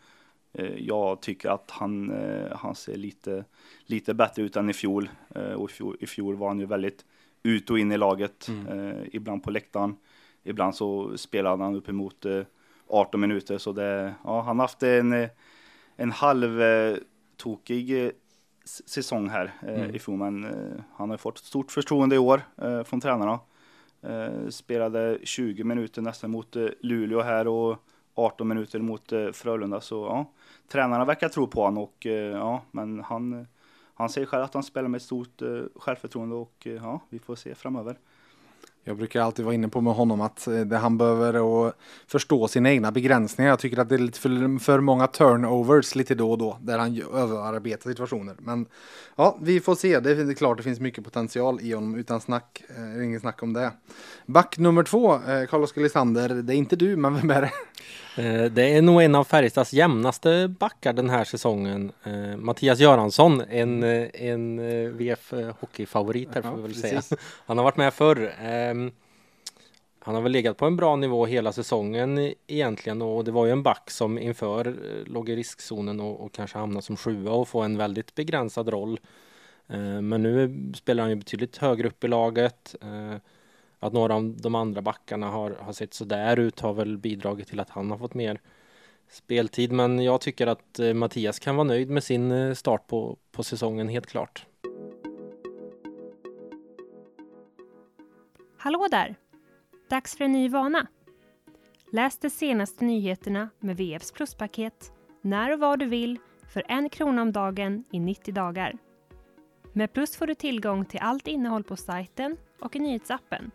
Jag 0.77 1.21
tycker 1.21 1.49
att 1.49 1.71
han, 1.71 2.13
han 2.51 2.75
ser 2.75 2.97
lite, 2.97 3.45
lite 3.85 4.13
bättre 4.13 4.41
ut 4.43 4.55
än 4.55 4.69
i 4.69 4.73
fjol. 4.73 5.09
Och 5.55 5.69
i 5.69 5.73
fjol, 5.73 5.97
i 5.99 6.07
fjol 6.07 6.35
var 6.35 6.47
han 6.47 6.59
ju 6.59 6.65
väldigt 6.65 7.05
ut 7.43 7.69
och 7.69 7.79
in 7.79 7.91
i 7.91 7.97
laget, 7.97 8.47
mm. 8.47 9.05
ibland 9.11 9.43
på 9.43 9.51
läktaren 9.51 9.95
ibland 10.45 10.75
så 10.75 11.17
spelade 11.17 11.63
han 11.63 11.75
uppemot 11.75 12.25
eh, 12.25 12.41
18 12.87 13.21
minuter. 13.21 13.57
Så 13.57 13.71
det, 13.71 14.13
ja, 14.23 14.41
han 14.41 14.59
har 14.59 14.63
haft 14.63 14.83
en, 14.83 15.27
en 15.95 16.11
halv 16.11 16.61
tokig 17.37 18.11
säsong 18.65 19.29
här 19.29 19.53
mm. 19.61 19.95
i 19.95 19.99
fjol, 19.99 20.17
men 20.17 20.47
han 20.95 21.09
har 21.09 21.17
fått 21.17 21.37
stort 21.37 21.71
förtroende 21.71 22.15
i 22.15 22.19
år 22.19 22.41
från 22.83 23.01
tränarna. 23.01 23.39
spelade 24.49 25.19
20 25.23 25.63
minuter 25.63 26.01
nästan 26.01 26.31
mot 26.31 26.55
Luleå 26.79 27.21
här 27.21 27.47
och 27.47 27.77
18 28.15 28.47
minuter 28.47 28.79
mot 28.79 29.13
Frölunda. 29.33 29.81
Så 29.81 29.95
ja, 29.95 30.31
tränarna 30.67 31.05
verkar 31.05 31.29
tro 31.29 31.47
på 31.47 31.61
honom 31.61 31.83
och 31.83 32.05
ja, 32.05 32.61
men 32.71 32.99
han 32.99 33.47
han 33.97 34.09
säger 34.09 34.27
själv 34.27 34.43
att 34.43 34.53
han 34.53 34.63
spelar 34.63 34.87
med 34.87 35.01
stort 35.01 35.41
eh, 35.41 35.63
självförtroende 35.75 36.35
och 36.35 36.67
eh, 36.67 36.73
ja, 36.73 36.99
vi 37.09 37.19
får 37.19 37.35
se 37.35 37.55
framöver. 37.55 37.97
Jag 38.87 38.97
brukar 38.97 39.21
alltid 39.21 39.45
vara 39.45 39.55
inne 39.55 39.69
på 39.69 39.81
med 39.81 39.93
honom 39.93 40.21
att 40.21 40.47
eh, 40.47 40.59
det 40.59 40.77
han 40.77 40.97
behöver 40.97 41.35
och 41.41 41.73
förstå 42.07 42.47
sina 42.47 42.71
egna 42.71 42.91
begränsningar. 42.91 43.49
Jag 43.49 43.59
tycker 43.59 43.77
att 43.77 43.89
det 43.89 43.95
är 43.95 43.99
lite 43.99 44.19
för, 44.19 44.59
för 44.59 44.79
många 44.79 45.07
turnovers 45.07 45.95
lite 45.95 46.15
då 46.15 46.31
och 46.31 46.37
då 46.37 46.57
där 46.61 46.77
han 46.77 47.01
överarbetar 47.13 47.89
situationer. 47.89 48.35
Men 48.39 48.65
ja, 49.15 49.37
vi 49.41 49.59
får 49.59 49.75
se. 49.75 49.99
Det 49.99 50.11
är 50.11 50.33
klart 50.33 50.57
det 50.57 50.63
finns 50.63 50.79
mycket 50.79 51.03
potential 51.03 51.59
i 51.61 51.73
honom 51.73 51.95
utan 51.95 52.21
snack. 52.21 52.63
Eh, 52.69 52.75
det 52.75 52.99
är 52.99 53.01
ingen 53.01 53.19
snack 53.19 53.43
om 53.43 53.53
det. 53.53 53.71
Back 54.25 54.57
nummer 54.57 54.83
två, 54.83 55.13
eh, 55.13 55.45
Carlos 55.45 55.71
Galisander. 55.71 56.29
Det 56.29 56.53
är 56.55 56.57
inte 56.57 56.75
du, 56.75 56.95
men 56.95 57.15
vem 57.15 57.29
är 57.29 57.41
det? 57.41 57.51
Eh, 58.17 58.45
det 58.45 58.77
är 58.77 58.81
nog 58.81 59.01
en 59.01 59.15
av 59.15 59.23
Färjestads 59.23 59.73
jämnaste 59.73 60.47
backar 60.59 60.93
den 60.93 61.09
här 61.09 61.23
säsongen. 61.23 61.91
Eh, 62.03 62.37
Mattias 62.37 62.79
Göransson, 62.79 63.41
en, 63.49 63.83
eh, 63.83 64.07
en 64.13 64.57
VF 64.97 65.33
hockeyfavorit 65.59 66.29
här 66.35 66.41
får 66.41 66.55
vi 66.55 66.61
väl 66.61 66.75
säga. 66.75 67.01
Han 67.45 67.57
har 67.57 67.63
varit 67.63 67.77
med 67.77 67.93
förr. 67.93 68.33
Ehm, 68.41 68.91
han 69.99 70.15
har 70.15 70.21
väl 70.21 70.31
legat 70.31 70.57
på 70.57 70.65
en 70.65 70.75
bra 70.75 70.95
nivå 70.95 71.25
hela 71.25 71.51
säsongen 71.51 72.33
egentligen 72.47 73.01
och 73.01 73.23
det 73.23 73.31
var 73.31 73.45
ju 73.45 73.51
en 73.51 73.63
back 73.63 73.91
som 73.91 74.19
inför 74.19 74.75
låg 75.05 75.29
i 75.29 75.35
riskzonen 75.35 75.99
och, 75.99 76.25
och 76.25 76.31
kanske 76.33 76.57
hamnade 76.57 76.81
som 76.81 76.97
sjua 76.97 77.31
och 77.31 77.47
få 77.47 77.61
en 77.61 77.77
väldigt 77.77 78.15
begränsad 78.15 78.69
roll. 78.69 78.99
Men 80.01 80.23
nu 80.23 80.55
spelar 80.75 81.03
han 81.03 81.09
ju 81.09 81.15
betydligt 81.15 81.57
högre 81.57 81.87
upp 81.87 82.03
i 82.03 82.07
laget. 82.07 82.75
Att 83.79 83.93
några 83.93 84.15
av 84.15 84.41
de 84.41 84.55
andra 84.55 84.81
backarna 84.81 85.29
har, 85.29 85.51
har 85.51 85.73
sett 85.73 85.93
sådär 85.93 86.39
ut 86.39 86.59
har 86.59 86.73
väl 86.73 86.97
bidragit 86.97 87.47
till 87.47 87.59
att 87.59 87.69
han 87.69 87.91
har 87.91 87.97
fått 87.97 88.13
mer 88.13 88.41
speltid. 89.09 89.71
Men 89.71 89.99
jag 89.99 90.21
tycker 90.21 90.47
att 90.47 90.79
eh, 90.79 90.93
Mattias 90.93 91.39
kan 91.39 91.55
vara 91.55 91.67
nöjd 91.67 91.89
med 91.89 92.03
sin 92.03 92.31
eh, 92.31 92.53
start 92.53 92.87
på, 92.87 93.17
på 93.31 93.43
säsongen 93.43 93.87
helt 93.87 94.07
klart. 94.07 94.45
Hallå 98.57 98.87
där! 98.91 99.15
Dags 99.89 100.17
för 100.17 100.25
en 100.25 100.31
ny 100.31 100.49
vana. 100.49 100.87
Läs 101.91 102.17
de 102.17 102.29
senaste 102.29 102.85
nyheterna 102.85 103.49
med 103.59 103.77
VFs 103.77 104.11
pluspaket 104.11 104.91
när 105.21 105.53
och 105.53 105.59
var 105.59 105.77
du 105.77 105.85
vill 105.85 106.19
för 106.53 106.63
en 106.67 106.89
krona 106.89 107.21
om 107.21 107.31
dagen 107.31 107.83
i 107.91 107.99
90 107.99 108.33
dagar. 108.33 108.77
Med 109.73 109.93
Plus 109.93 110.17
får 110.17 110.27
du 110.27 110.35
tillgång 110.35 110.85
till 110.85 110.99
allt 110.99 111.27
innehåll 111.27 111.63
på 111.63 111.75
sajten 111.75 112.37
och 112.59 112.75
i 112.75 112.79
nyhetsappen. 112.79 113.51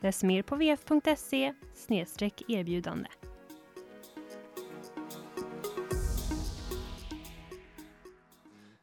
Läs 0.00 0.22
mer 0.22 0.42
på 0.42 0.56
vf.se 0.56 1.52
erbjudande. 2.48 3.08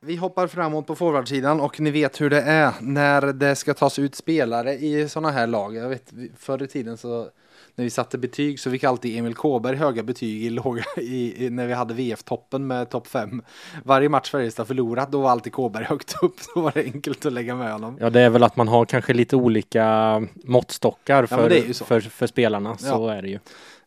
Vi 0.07 0.15
hoppar 0.15 0.47
framåt 0.47 0.87
på 0.87 0.95
forwardsidan 0.95 1.59
och 1.59 1.79
ni 1.79 1.91
vet 1.91 2.21
hur 2.21 2.29
det 2.29 2.41
är 2.41 2.73
när 2.81 3.21
det 3.21 3.55
ska 3.55 3.73
tas 3.73 3.99
ut 3.99 4.15
spelare 4.15 4.73
i 4.73 5.09
sådana 5.09 5.31
här 5.31 5.47
lag. 5.47 5.75
Jag 5.75 5.89
vet 5.89 6.13
förr 6.37 6.63
i 6.63 6.67
tiden 6.67 6.97
så 6.97 7.29
när 7.75 7.83
vi 7.83 7.89
satte 7.89 8.17
betyg 8.17 8.59
så 8.59 8.71
fick 8.71 8.83
alltid 8.83 9.19
Emil 9.19 9.33
Kåberg 9.33 9.75
höga 9.75 10.03
betyg 10.03 10.43
i 10.43 10.49
låga, 10.63 10.83
i, 10.97 11.45
i, 11.45 11.49
när 11.49 11.67
vi 11.67 11.73
hade 11.73 11.93
VF-toppen 11.93 12.67
med 12.67 12.89
topp 12.89 13.07
5. 13.07 13.41
Varje 13.83 14.09
match 14.09 14.31
Färjestad 14.31 14.67
förlorat, 14.67 15.11
då 15.11 15.21
var 15.21 15.29
alltid 15.29 15.53
Kåberg 15.53 15.83
högt 15.89 16.15
upp. 16.23 16.35
Då 16.55 16.61
var 16.61 16.71
det 16.71 16.83
enkelt 16.83 17.25
att 17.25 17.33
lägga 17.33 17.55
med 17.55 17.71
honom. 17.71 17.97
Ja, 17.99 18.09
det 18.09 18.21
är 18.21 18.29
väl 18.29 18.43
att 18.43 18.55
man 18.55 18.67
har 18.67 18.85
kanske 18.85 19.13
lite 19.13 19.35
olika 19.35 20.27
måttstockar 20.33 21.25
för, 21.25 21.49
ja, 21.49 21.73
för, 21.73 21.99
för, 21.99 22.27
spelarna. 22.27 22.77
Så 22.77 22.87
ja. 22.87 23.13
är 23.13 23.21
det 23.21 23.29
ju. 23.29 23.39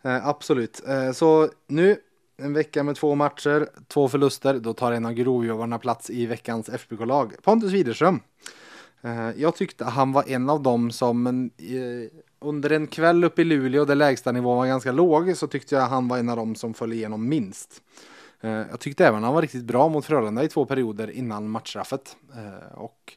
Eh, 0.03 0.29
absolut. 0.29 0.83
Eh, 0.89 1.13
så 1.13 1.49
nu 1.69 1.97
en 2.43 2.53
vecka 2.53 2.83
med 2.83 2.97
två 2.97 3.15
matcher, 3.15 3.69
två 3.89 4.09
förluster. 4.09 4.55
Då 4.55 4.75
tar 4.75 4.93
en 4.93 5.07
av 5.07 5.13
grovjobbarna 5.13 5.79
plats 5.79 6.11
i 6.11 6.27
veckans 6.27 6.69
FBK-lag. 6.69 7.35
Pontus 7.43 7.73
Widerström. 7.73 8.21
Eh, 9.03 9.31
jag 9.37 9.57
tyckte 9.57 9.85
han 9.85 10.13
var 10.13 10.29
en 10.29 10.51
av 10.51 10.63
dem 10.63 10.91
som 10.91 11.27
en, 11.27 11.51
eh, 11.59 12.11
under 12.41 12.71
en 12.71 12.87
kväll 12.87 13.25
uppe 13.25 13.43
i 13.43 13.45
Luleå 13.45 13.85
där 13.85 13.95
lägstanivån 13.95 14.57
var 14.57 14.67
ganska 14.67 14.93
låg 14.93 15.37
så 15.37 15.47
tyckte 15.47 15.75
jag 15.75 15.83
han 15.83 16.09
var 16.09 16.19
en 16.19 16.29
av 16.29 16.37
dem 16.37 16.55
som 16.55 16.75
föll 16.75 16.93
igenom 16.93 17.29
minst. 17.29 17.83
Eh, 18.41 18.51
jag 18.51 18.81
tyckte 18.81 19.07
även 19.07 19.23
han 19.23 19.35
var 19.35 19.43
riktigt 19.43 19.65
bra 19.65 19.89
mot 19.89 20.05
Frölunda 20.05 20.45
i 20.45 20.49
två 20.49 20.65
perioder 20.65 21.11
innan 21.11 21.51
matchstraffet. 21.51 22.17
Och 22.75 23.17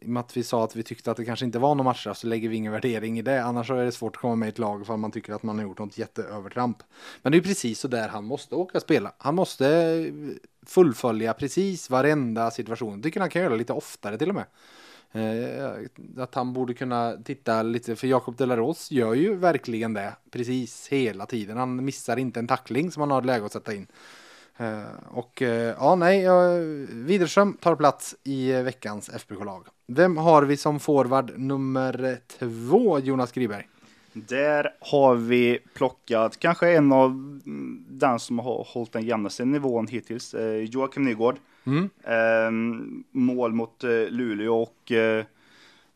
i 0.00 0.04
och 0.04 0.08
med 0.08 0.20
att 0.20 0.36
vi 0.36 0.42
sa 0.42 0.64
att 0.64 0.76
vi 0.76 0.82
tyckte 0.82 1.10
att 1.10 1.16
det 1.16 1.24
kanske 1.24 1.44
inte 1.44 1.58
var 1.58 1.74
någon 1.74 1.84
matchstraff 1.84 2.18
så 2.18 2.26
lägger 2.26 2.48
vi 2.48 2.56
ingen 2.56 2.72
värdering 2.72 3.18
i 3.18 3.22
det. 3.22 3.44
Annars 3.44 3.70
är 3.70 3.84
det 3.84 3.92
svårt 3.92 4.16
att 4.16 4.22
komma 4.22 4.36
med 4.36 4.46
i 4.46 4.48
ett 4.48 4.58
lag 4.58 4.86
för 4.86 4.96
man 4.96 5.10
tycker 5.10 5.32
att 5.32 5.42
man 5.42 5.58
har 5.58 5.62
gjort 5.62 5.78
något 5.78 5.98
jätteövertramp. 5.98 6.82
Men 7.22 7.32
det 7.32 7.38
är 7.38 7.42
precis 7.42 7.80
så 7.80 7.88
där 7.88 8.08
han 8.08 8.24
måste 8.24 8.54
åka 8.54 8.80
spela. 8.80 9.12
Han 9.18 9.34
måste 9.34 10.10
fullfölja 10.66 11.34
precis 11.34 11.90
varenda 11.90 12.50
situation. 12.50 12.94
Jag 12.94 13.02
tycker 13.02 13.20
han 13.20 13.30
kan 13.30 13.42
göra 13.42 13.52
det 13.52 13.58
lite 13.58 13.72
oftare 13.72 14.18
till 14.18 14.28
och 14.28 14.34
med. 14.34 14.46
Eh, 15.12 16.22
att 16.22 16.34
han 16.34 16.52
borde 16.52 16.74
kunna 16.74 17.16
titta 17.24 17.62
lite, 17.62 17.96
för 17.96 18.06
Jakob 18.06 18.36
Delaros 18.36 18.90
gör 18.90 19.14
ju 19.14 19.36
verkligen 19.36 19.94
det 19.94 20.12
precis 20.30 20.88
hela 20.88 21.26
tiden. 21.26 21.56
Han 21.56 21.84
missar 21.84 22.16
inte 22.16 22.40
en 22.40 22.46
tackling 22.46 22.90
som 22.90 23.00
han 23.00 23.10
har 23.10 23.22
läge 23.22 23.46
att 23.46 23.52
sätta 23.52 23.74
in. 23.74 23.86
Eh, 24.60 24.82
och 25.10 25.42
eh, 25.42 25.74
ja, 25.78 25.94
nej, 25.94 26.26
Widerström 26.88 27.52
tar 27.52 27.76
plats 27.76 28.16
i 28.24 28.52
veckans 28.52 29.08
FBK-lag. 29.08 29.66
Vem 29.86 30.16
har 30.16 30.42
vi 30.42 30.56
som 30.56 30.80
forward 30.80 31.38
nummer 31.38 32.18
två, 32.38 32.98
Jonas 32.98 33.32
Griberg? 33.32 33.68
Där 34.12 34.74
har 34.80 35.14
vi 35.14 35.58
plockat 35.74 36.38
kanske 36.38 36.70
en 36.70 36.92
av 36.92 37.40
den 37.88 38.18
som 38.18 38.38
har 38.38 38.66
hållit 38.68 38.92
den 38.92 39.02
jämnaste 39.02 39.44
nivån 39.44 39.86
hittills, 39.86 40.34
Joakim 40.68 41.02
Nygård. 41.02 41.36
Mm. 41.66 41.90
Eh, 42.04 42.50
mål 43.10 43.52
mot 43.52 43.84
eh, 43.84 43.90
Luleå 43.90 44.62
och 44.62 44.92
eh, 44.92 45.24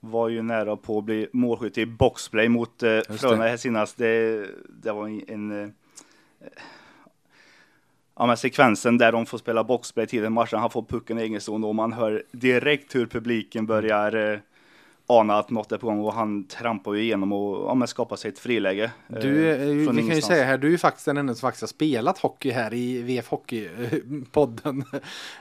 var 0.00 0.28
ju 0.28 0.42
nära 0.42 0.76
på 0.76 0.98
att 0.98 1.04
bli 1.04 1.28
målskytt 1.32 1.78
i 1.78 1.86
boxplay 1.86 2.48
mot 2.48 2.82
eh, 2.82 3.00
Frölunda 3.08 3.46
här 3.46 3.56
senast. 3.56 3.96
Det, 3.96 4.46
det 4.82 4.92
var 4.92 5.08
en, 5.08 5.22
en 5.28 5.62
eh, 5.62 5.68
ja, 8.16 8.26
men 8.26 8.36
sekvensen 8.36 8.98
där 8.98 9.12
de 9.12 9.26
får 9.26 9.38
spela 9.38 9.64
boxplay 9.64 10.06
tidigt 10.06 10.26
i 10.26 10.30
matchen. 10.30 10.58
Han 10.58 10.70
får 10.70 10.82
pucken 10.82 11.18
i 11.18 11.22
egen 11.22 11.40
zon 11.40 11.64
och 11.64 11.74
man 11.74 11.92
hör 11.92 12.22
direkt 12.32 12.94
hur 12.94 13.06
publiken 13.06 13.66
börjar 13.66 14.32
eh, 14.32 14.38
ana 15.06 15.38
att 15.38 15.50
något 15.50 15.72
är 15.72 15.78
på 15.78 15.86
gång 15.86 16.00
och 16.00 16.12
han 16.12 16.44
trampar 16.44 16.94
ju 16.94 17.02
igenom 17.02 17.32
och 17.32 17.70
ja, 17.70 17.74
men 17.74 17.88
skapar 17.88 18.16
sig 18.16 18.28
ett 18.28 18.38
friläge. 18.38 18.90
Du, 19.06 19.50
eh, 19.50 19.92
vi 19.92 20.02
kan 20.08 20.16
ju 20.16 20.22
säga 20.22 20.44
här, 20.44 20.58
du 20.58 20.66
är 20.66 20.70
ju 20.70 20.78
faktiskt 20.78 21.06
den 21.06 21.16
enda 21.16 21.34
som 21.34 21.40
faktiskt 21.40 21.62
har 21.62 21.68
spelat 21.68 22.18
hockey 22.18 22.50
här 22.50 22.74
i 22.74 23.02
VF 23.02 23.30
Hockey-podden. 23.30 24.84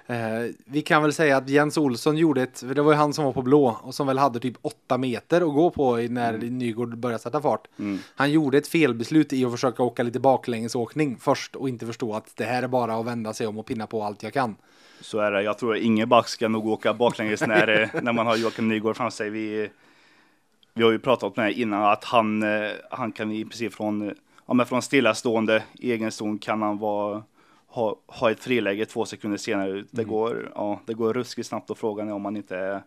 Eh, 0.07 0.49
vi 0.65 0.81
kan 0.81 1.01
väl 1.01 1.13
säga 1.13 1.37
att 1.37 1.49
Jens 1.49 1.77
Olsson 1.77 2.17
gjorde 2.17 2.41
ett, 2.41 2.63
det 2.75 2.81
var 2.81 2.91
ju 2.91 2.97
han 2.97 3.13
som 3.13 3.25
var 3.25 3.31
på 3.31 3.41
blå 3.41 3.77
och 3.81 3.95
som 3.95 4.07
väl 4.07 4.17
hade 4.17 4.39
typ 4.39 4.57
åtta 4.61 4.97
meter 4.97 5.41
att 5.41 5.53
gå 5.53 5.69
på 5.69 5.95
när 5.95 6.33
mm. 6.33 6.57
Nygård 6.57 6.97
började 6.97 7.23
sätta 7.23 7.41
fart. 7.41 7.67
Mm. 7.79 7.99
Han 8.15 8.31
gjorde 8.31 8.57
ett 8.57 8.67
felbeslut 8.67 9.33
i 9.33 9.45
att 9.45 9.51
försöka 9.51 9.83
åka 9.83 10.03
lite 10.03 10.19
baklängesåkning 10.19 11.17
först 11.19 11.55
och 11.55 11.69
inte 11.69 11.85
förstå 11.85 12.13
att 12.13 12.31
det 12.35 12.43
här 12.43 12.63
är 12.63 12.67
bara 12.67 12.95
att 12.95 13.05
vända 13.05 13.33
sig 13.33 13.47
om 13.47 13.57
och 13.57 13.65
pinna 13.65 13.87
på 13.87 14.03
allt 14.03 14.23
jag 14.23 14.33
kan. 14.33 14.55
Så 15.03 15.19
är 15.19 15.31
det. 15.31 15.41
Jag 15.41 15.57
tror 15.57 15.77
ingen 15.77 16.09
back 16.09 16.27
ska 16.27 16.47
nog 16.47 16.67
åka 16.67 16.93
baklänges 16.93 17.41
när, 17.41 17.89
när 18.01 18.13
man 18.13 18.27
har 18.27 18.37
Joakim 18.37 18.67
Nygård 18.67 18.97
framför 18.97 19.17
sig. 19.17 19.29
Vi, 19.29 19.69
vi 20.73 20.83
har 20.83 20.91
ju 20.91 20.99
pratat 20.99 21.37
med 21.37 21.51
innan 21.51 21.83
att 21.83 22.03
han, 22.03 22.43
eh, 22.43 22.71
han 22.89 23.11
kan 23.11 23.31
i 23.31 23.45
princip 23.45 23.73
från, 23.73 24.15
ja, 24.45 24.53
men 24.53 24.65
från 24.65 24.81
stillastående 24.81 25.63
egen 25.79 26.11
zon 26.11 26.37
kan 26.37 26.61
han 26.61 26.77
vara, 26.77 27.23
ha, 27.67 27.95
ha 28.07 28.31
ett 28.31 28.43
friläge 28.43 28.85
två 28.85 29.05
sekunder 29.05 29.37
senare. 29.37 29.83
Det, 29.91 30.01
mm. 30.01 30.13
går, 30.13 30.51
ja, 30.55 30.79
det 30.85 30.93
går 30.93 31.13
ruskigt 31.13 31.47
snabbt 31.47 31.69
och 31.69 31.77
frågan 31.77 32.09
är 32.09 32.13
om 32.13 32.25
han 32.25 32.37
inte 32.37 32.57
är, 32.57 32.83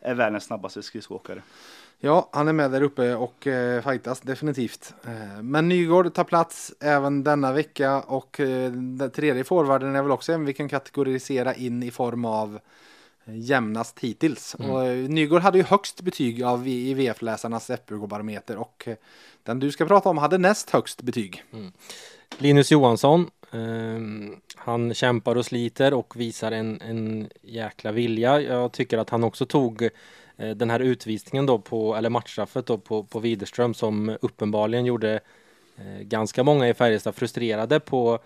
är 0.00 0.14
världens 0.14 0.44
snabbaste 0.44 0.82
skridskoåkare. 0.82 1.42
Ja, 1.98 2.28
han 2.32 2.48
är 2.48 2.52
med 2.52 2.70
där 2.70 2.82
uppe 2.82 3.14
och 3.14 3.46
eh, 3.46 3.82
fightas 3.82 4.20
definitivt. 4.20 4.94
Eh, 5.04 5.42
men 5.42 5.68
Nygård 5.68 6.14
tar 6.14 6.24
plats 6.24 6.74
även 6.80 7.24
denna 7.24 7.52
vecka 7.52 8.00
och 8.00 8.40
eh, 8.40 8.72
den 8.72 9.10
tredje 9.10 9.44
forwarden 9.44 9.96
är 9.96 10.02
väl 10.02 10.10
också 10.10 10.32
en 10.32 10.44
vi 10.44 10.52
kan 10.52 10.68
kategorisera 10.68 11.54
in 11.54 11.82
i 11.82 11.90
form 11.90 12.24
av 12.24 12.58
eh, 13.24 13.38
jämnast 13.38 13.98
hittills. 13.98 14.56
Mm. 14.58 14.70
Och, 14.70 14.86
eh, 14.86 15.08
Nygård 15.08 15.42
hade 15.42 15.58
ju 15.58 15.64
högst 15.64 16.00
betyg 16.00 16.42
av 16.42 16.68
i 16.68 16.94
VF-läsarnas 16.94 17.70
FBK-barometer 17.70 18.56
och 18.56 18.84
eh, 18.88 18.96
den 19.42 19.58
du 19.58 19.72
ska 19.72 19.86
prata 19.86 20.08
om 20.08 20.18
hade 20.18 20.38
näst 20.38 20.70
högst 20.70 21.02
betyg. 21.02 21.44
Mm. 21.52 21.72
Linus 22.38 22.72
Johansson, 22.72 23.30
ehm, 23.52 24.36
han 24.56 24.94
kämpar 24.94 25.36
och 25.36 25.46
sliter 25.46 25.94
och 25.94 26.16
visar 26.16 26.52
en, 26.52 26.80
en 26.80 27.28
jäkla 27.42 27.92
vilja. 27.92 28.40
Jag 28.40 28.72
tycker 28.72 28.98
att 28.98 29.10
han 29.10 29.24
också 29.24 29.46
tog 29.46 29.90
den 30.36 30.70
här 30.70 30.80
utvisningen 30.80 31.46
då 31.46 31.58
på, 31.58 31.96
eller 31.96 32.10
matchstraffet 32.10 32.66
då 32.66 32.78
på, 32.78 33.04
på 33.04 33.20
Widerström 33.20 33.74
som 33.74 34.16
uppenbarligen 34.20 34.86
gjorde 34.86 35.20
eh, 35.76 36.02
ganska 36.02 36.44
många 36.44 36.68
i 36.68 36.74
Färjestad 36.74 37.14
frustrerade 37.14 37.80
på, 37.80 38.18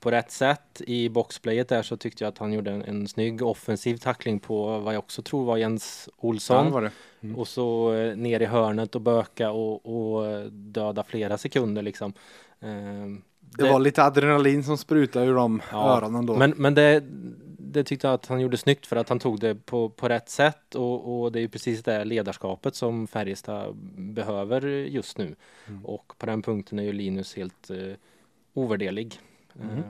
på 0.00 0.10
rätt 0.10 0.30
sätt. 0.30 0.82
I 0.86 1.08
boxplayet 1.08 1.68
där 1.68 1.82
så 1.82 1.96
tyckte 1.96 2.24
jag 2.24 2.28
att 2.28 2.38
han 2.38 2.52
gjorde 2.52 2.70
en, 2.70 2.82
en 2.82 3.08
snygg 3.08 3.42
offensiv 3.42 3.96
tackling 3.96 4.40
på 4.40 4.78
vad 4.78 4.94
jag 4.94 4.98
också 4.98 5.22
tror 5.22 5.44
var 5.44 5.56
Jens 5.56 6.08
Olsson. 6.16 6.66
Ja, 6.66 6.72
var. 6.72 6.90
Mm. 7.20 7.36
Och 7.36 7.48
så 7.48 7.94
eh, 7.94 8.16
ner 8.16 8.40
i 8.42 8.46
hörnet 8.46 8.94
och 8.94 9.00
böka 9.00 9.50
och, 9.50 9.86
och 9.86 10.26
eh, 10.26 10.44
döda 10.46 11.04
flera 11.04 11.38
sekunder 11.38 11.82
liksom. 11.82 12.12
Eh, 12.60 12.70
det, 13.40 13.64
det, 13.64 13.72
var 13.72 13.80
lite 13.80 14.04
adrenalin 14.04 14.64
som 14.64 14.78
sprutade 14.78 15.26
ur 15.26 15.34
de 15.34 15.62
ja, 15.72 15.96
öronen 15.96 16.26
då. 16.26 16.36
Men, 16.36 16.54
men 16.56 16.74
det, 16.74 17.02
det 17.72 17.84
tyckte 17.84 18.06
jag 18.06 18.14
att 18.14 18.26
han 18.26 18.40
gjorde 18.40 18.56
snyggt 18.56 18.86
för 18.86 18.96
att 18.96 19.08
han 19.08 19.18
tog 19.18 19.40
det 19.40 19.54
på, 19.54 19.88
på 19.88 20.08
rätt 20.08 20.28
sätt 20.28 20.74
och, 20.74 21.22
och 21.22 21.32
det 21.32 21.38
är 21.38 21.40
ju 21.40 21.48
precis 21.48 21.82
det 21.82 22.04
ledarskapet 22.04 22.74
som 22.74 23.06
Färjestad 23.06 23.76
behöver 23.96 24.66
just 24.66 25.18
nu. 25.18 25.34
Mm. 25.68 25.86
Och 25.86 26.12
på 26.18 26.26
den 26.26 26.42
punkten 26.42 26.78
är 26.78 26.82
ju 26.82 26.92
Linus 26.92 27.36
helt 27.36 27.70
eh, 27.70 27.92
ovärderlig. 28.54 29.20
Mm. 29.60 29.78
Eh, 29.78 29.84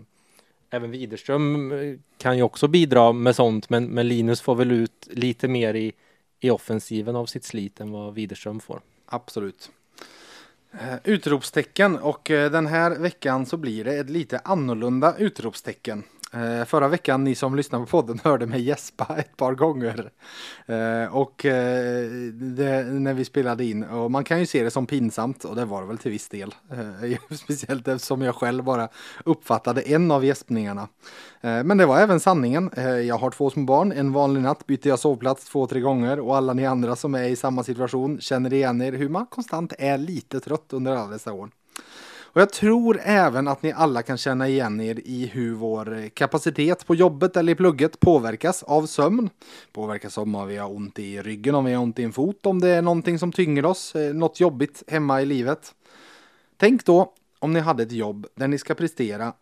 även 0.71 0.91
Widerström 0.91 1.73
eh, 1.73 1.99
kan 2.17 2.37
ju 2.37 2.43
också 2.43 2.69
bidra 2.69 3.13
med 3.13 3.37
sånt 3.37 3.71
men, 3.71 3.85
men 3.85 4.09
Linus 4.09 4.41
får 4.41 4.55
väl 4.55 4.73
ut 4.73 5.09
lite 5.11 5.49
mer 5.49 5.75
i, 5.75 5.93
i 6.41 6.51
offensiven 6.51 7.17
av 7.17 7.27
sitt 7.27 7.45
slit 7.45 7.81
än 7.81 7.93
vad 7.93 8.15
Widerström 8.15 8.61
får. 8.61 8.81
Absolut. 9.07 9.71
Eh, 10.73 10.95
utropstecken 11.05 11.99
och 11.99 12.23
den 12.25 12.67
här 12.67 12.99
veckan 12.99 13.47
så 13.47 13.57
blir 13.57 13.85
det 13.85 13.95
ett 13.95 14.11
lite 14.11 14.39
annorlunda 14.39 15.15
utropstecken. 15.19 16.05
Eh, 16.33 16.65
förra 16.65 16.89
veckan, 16.89 17.25
ni 17.25 17.35
som 17.35 17.55
lyssnar 17.55 17.81
på 17.81 17.87
podden 17.87 18.21
hörde 18.25 18.47
mig 18.47 18.61
gäspa 18.61 19.17
ett 19.19 19.37
par 19.37 19.55
gånger. 19.55 20.11
Eh, 20.67 21.17
och 21.17 21.45
eh, 21.45 22.11
det, 22.33 22.83
när 22.85 23.15
vi 23.15 23.25
spelade 23.25 23.65
in, 23.65 23.85
och 23.85 24.11
man 24.11 24.25
kan 24.25 24.41
ju 24.41 24.47
se 24.47 24.65
det 24.65 24.71
som 24.71 24.87
pinsamt 24.87 25.45
och 25.45 25.57
det 25.57 25.65
var 25.65 25.81
det 25.81 25.89
väl 25.89 25.99
till 25.99 26.11
viss 26.11 26.29
del. 26.29 26.55
Speciellt 27.31 27.89
eftersom 27.89 28.23
jag 28.23 28.35
själv 28.35 28.65
bara 28.65 28.89
uppfattade 29.25 29.81
en 29.81 30.11
av 30.11 30.25
gäspningarna. 30.25 30.89
Men 31.41 31.79
det 31.79 31.87
var 31.87 31.99
även 31.99 32.21
sanningen. 32.21 32.71
Jag 33.07 33.19
har 33.19 33.31
två 33.31 33.51
små 33.51 33.65
barn, 33.65 33.93
en 33.93 34.13
vanlig 34.13 34.43
natt 34.43 34.67
bytte 34.67 34.89
jag 34.89 34.99
sovplats 34.99 35.45
två, 35.45 35.67
tre 35.67 35.81
gånger 35.81 36.21
och 36.21 36.37
alla 36.37 36.53
ni 36.53 36.67
andra 36.67 36.97
som 36.97 37.15
är 37.15 37.29
i 37.29 37.37
samma 37.37 37.65
situation 37.65 38.21
känner 38.21 38.53
igen 38.53 38.83
er 38.83 38.93
hur 38.93 39.09
man 39.09 39.27
konstant 39.27 39.73
är 39.79 39.99
lite 39.99 40.41
trött 40.41 40.73
under 40.73 40.97
alla 40.97 41.11
dessa 41.11 41.33
år. 41.33 41.51
Och 42.33 42.41
jag 42.41 42.53
tror 42.53 43.01
även 43.03 43.49
att 43.49 43.63
ni 43.63 43.73
alla 43.73 44.03
kan 44.03 44.19
känna 44.19 44.49
igen 44.49 44.81
er 44.81 45.01
i 45.05 45.27
hur 45.27 45.55
vår 45.55 45.99
eh, 45.99 46.09
kapacitet 46.09 46.87
på 46.87 46.95
jobbet 46.95 47.37
eller 47.37 47.53
i 47.53 47.57
plugget 47.57 48.01
påverkas 48.01 48.63
av 48.63 48.87
sömn. 48.87 49.31
Påverkas 49.73 50.19
om 50.19 50.47
vi 50.49 50.57
har 50.57 50.71
ont 50.71 50.99
i 50.99 51.23
ryggen, 51.23 51.55
om 51.55 51.65
vi 51.65 51.73
har 51.73 51.83
ont 51.83 51.99
i 51.99 52.05
en 52.05 52.13
fot, 52.13 52.47
om 52.47 52.61
det 52.61 52.69
är 52.69 52.83
någonting 52.83 53.19
som 53.19 53.33
tynger 53.33 53.65
oss, 53.65 53.95
eh, 53.95 54.15
något 54.15 54.41
jobbigt 54.41 54.83
hemma 54.87 55.23
i 55.23 55.27
livet. 55.27 55.75
Tänk 56.57 56.85
då 56.85 57.15
om 57.39 57.53
ni 57.53 57.61
hade 57.61 57.83
ett 57.83 57.93
jobb 57.93 58.27
där 58.35 58.49
ni 58.49 58.59
ska 58.59 58.75
prestera 58.75 59.33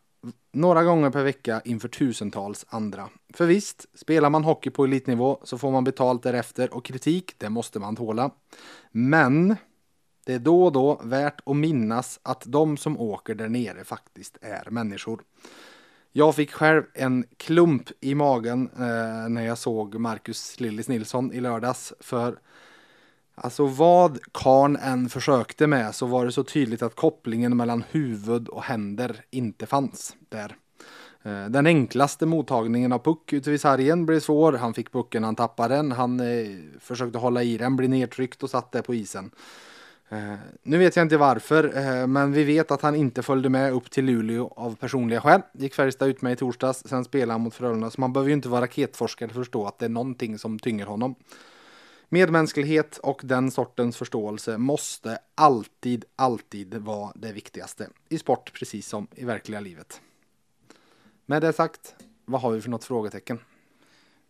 några 0.52 0.84
gånger 0.84 1.10
per 1.10 1.22
vecka 1.22 1.60
inför 1.64 1.88
tusentals 1.88 2.66
andra. 2.68 3.08
För 3.34 3.46
visst, 3.46 3.86
spelar 3.98 4.30
man 4.30 4.44
hockey 4.44 4.70
på 4.70 4.84
elitnivå 4.84 5.38
så 5.42 5.58
får 5.58 5.70
man 5.70 5.84
betalt 5.84 6.22
därefter 6.22 6.74
och 6.74 6.84
kritik, 6.84 7.34
det 7.38 7.48
måste 7.48 7.78
man 7.78 7.96
tåla. 7.96 8.30
Men 8.90 9.56
det 10.28 10.34
är 10.34 10.38
då 10.38 10.64
och 10.64 10.72
då 10.72 11.00
värt 11.04 11.40
att 11.46 11.56
minnas 11.56 12.20
att 12.22 12.42
de 12.46 12.76
som 12.76 13.00
åker 13.00 13.34
där 13.34 13.48
nere 13.48 13.84
faktiskt 13.84 14.38
är 14.40 14.70
människor. 14.70 15.22
Jag 16.12 16.34
fick 16.34 16.52
själv 16.52 16.82
en 16.94 17.24
klump 17.36 17.90
i 18.00 18.14
magen 18.14 18.70
eh, 18.72 19.28
när 19.28 19.46
jag 19.46 19.58
såg 19.58 19.94
Marcus 19.94 20.60
Lillis 20.60 20.88
Nilsson 20.88 21.32
i 21.32 21.40
lördags. 21.40 21.92
För 22.00 22.38
alltså 23.34 23.66
vad 23.66 24.18
Karn 24.32 24.76
än 24.76 25.08
försökte 25.08 25.66
med 25.66 25.94
så 25.94 26.06
var 26.06 26.26
det 26.26 26.32
så 26.32 26.44
tydligt 26.44 26.82
att 26.82 26.96
kopplingen 26.96 27.56
mellan 27.56 27.84
huvud 27.90 28.48
och 28.48 28.62
händer 28.62 29.24
inte 29.30 29.66
fanns 29.66 30.16
där. 30.28 30.56
Eh, 31.22 31.46
den 31.46 31.66
enklaste 31.66 32.26
mottagningen 32.26 32.92
av 32.92 32.98
puck 32.98 33.32
ute 33.32 33.50
vid 33.50 33.60
sargen 33.60 34.06
blev 34.06 34.20
svår. 34.20 34.52
Han 34.52 34.74
fick 34.74 34.92
pucken, 34.92 35.24
han 35.24 35.36
tappade 35.36 35.74
den. 35.74 35.92
Han 35.92 36.20
eh, 36.20 36.56
försökte 36.80 37.18
hålla 37.18 37.42
i 37.42 37.58
den, 37.58 37.76
blev 37.76 37.90
nedtryckt 37.90 38.42
och 38.42 38.50
satt 38.50 38.72
där 38.72 38.82
på 38.82 38.94
isen. 38.94 39.30
Eh, 40.08 40.34
nu 40.62 40.78
vet 40.78 40.96
jag 40.96 41.04
inte 41.04 41.16
varför, 41.16 41.76
eh, 41.76 42.06
men 42.06 42.32
vi 42.32 42.44
vet 42.44 42.70
att 42.70 42.82
han 42.82 42.94
inte 42.94 43.22
följde 43.22 43.48
med 43.48 43.72
upp 43.72 43.90
till 43.90 44.04
Luleå 44.04 44.52
av 44.56 44.76
personliga 44.76 45.20
skäl. 45.20 45.42
Gick 45.52 45.74
Färjestad 45.74 46.08
ut 46.08 46.22
med 46.22 46.32
i 46.32 46.36
torsdags, 46.36 46.82
sen 46.86 47.04
spelade 47.04 47.32
han 47.32 47.40
mot 47.40 47.54
Frölunda, 47.54 47.90
så 47.90 48.00
man 48.00 48.12
behöver 48.12 48.28
ju 48.28 48.34
inte 48.34 48.48
vara 48.48 48.62
raketforskare 48.62 49.28
för 49.28 49.40
att 49.40 49.46
förstå 49.46 49.66
att 49.66 49.78
det 49.78 49.84
är 49.84 49.90
någonting 49.90 50.38
som 50.38 50.58
tynger 50.58 50.86
honom. 50.86 51.14
Medmänsklighet 52.08 52.98
och 52.98 53.20
den 53.24 53.50
sortens 53.50 53.96
förståelse 53.96 54.58
måste 54.58 55.18
alltid, 55.34 56.04
alltid 56.16 56.74
vara 56.74 57.12
det 57.14 57.32
viktigaste. 57.32 57.88
I 58.08 58.18
sport 58.18 58.52
precis 58.52 58.88
som 58.88 59.06
i 59.14 59.24
verkliga 59.24 59.60
livet. 59.60 60.00
Med 61.26 61.42
det 61.42 61.52
sagt, 61.52 61.94
vad 62.24 62.40
har 62.40 62.50
vi 62.50 62.60
för 62.60 62.70
något 62.70 62.84
frågetecken? 62.84 63.40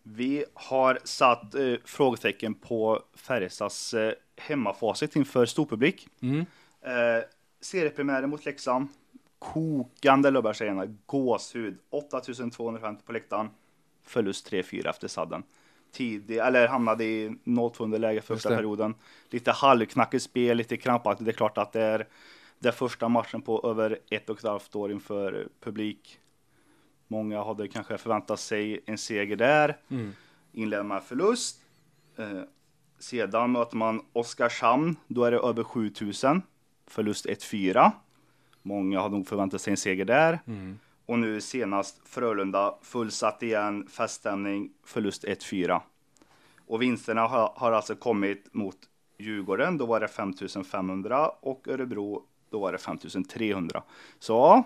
Vi 0.03 0.45
har 0.55 0.99
satt 1.05 1.55
eh, 1.55 1.75
frågetecken 1.85 2.55
på 2.55 3.03
Färjestads 3.15 3.95
eh, 3.95 4.13
hemmafacit 4.39 5.17
inför 5.17 5.47
storpublik. 5.47 6.09
Mm. 6.21 6.47
Eh, 6.81 7.25
seriepremiären 7.61 8.31
mot 8.31 8.45
Leksand. 8.45 8.89
Kokande 9.39 10.31
Löfbergsarena, 10.31 10.87
gåshud. 11.07 11.79
8250 11.91 13.03
på 13.07 13.13
läktaren. 13.13 13.51
Förlust 14.05 14.53
3-4 14.53 14.91
efter 14.91 15.09
sadden. 15.09 15.43
Tidig, 15.93 16.39
eller 16.39 16.69
hamnade 16.69 17.05
i 17.05 17.29
0-2 17.29 17.83
underläge 17.85 18.21
första 18.21 18.49
perioden. 18.49 18.95
Lite 19.31 19.53
halvknackigt 19.53 20.25
spel, 20.25 20.57
lite 20.57 20.77
krampaktigt. 20.77 21.25
Det 21.25 21.31
är 21.31 21.37
klart 21.37 21.59
att 21.59 21.73
det 21.73 21.83
är 21.83 22.07
den 22.59 22.73
första 22.73 23.09
matchen 23.09 23.43
på 23.43 23.71
över 23.71 23.99
ett 24.11 24.31
och 24.31 24.39
ett 24.39 24.45
halvt 24.45 24.77
år 24.77 24.93
inför 24.93 25.49
publik. 25.61 26.21
Många 27.09 27.45
hade 27.45 27.69
kanske 27.69 27.99
förväntat 27.99 28.41
sig 28.41 28.81
en 28.87 28.99
seger 28.99 29.37
där. 29.37 29.77
Mm. 29.89 30.13
Inleder 30.53 30.83
med 30.83 31.03
förlust. 31.03 31.61
Eh, 32.17 32.43
sedan 32.99 33.53
möter 33.53 33.77
man 33.77 34.03
Oskarshamn. 34.13 34.97
Då 35.07 35.25
är 35.25 35.31
det 35.31 35.39
över 35.39 35.65
7000. 35.65 36.43
Förlust 36.87 37.27
1-4. 37.27 37.91
Många 38.63 39.01
hade 39.01 39.15
nog 39.15 39.29
förväntat 39.29 39.61
sig 39.61 39.71
en 39.71 39.77
seger 39.77 40.05
där. 40.05 40.41
Mm. 40.47 40.79
Och 41.07 41.19
nu 41.19 41.41
senast 41.41 42.01
Frölunda 42.05 42.75
fullsatt 42.83 43.43
igen, 43.43 43.87
feststämning, 43.87 44.71
förlust 44.85 45.25
1-4. 45.25 45.81
Och 46.67 46.83
vinsterna 46.83 47.21
har, 47.21 47.53
har 47.57 47.73
alltså 47.73 47.95
kommit 47.95 48.55
mot 48.55 48.77
Djurgården, 49.19 49.79
då 49.79 49.87
var 49.87 50.01
det 50.01 50.09
5500 50.09 51.29
och 51.29 51.69
Örebro, 51.69 52.23
då 52.51 52.61
var 52.61 52.73
det 52.73 52.79
5300. 52.79 53.83
Så 54.19 54.65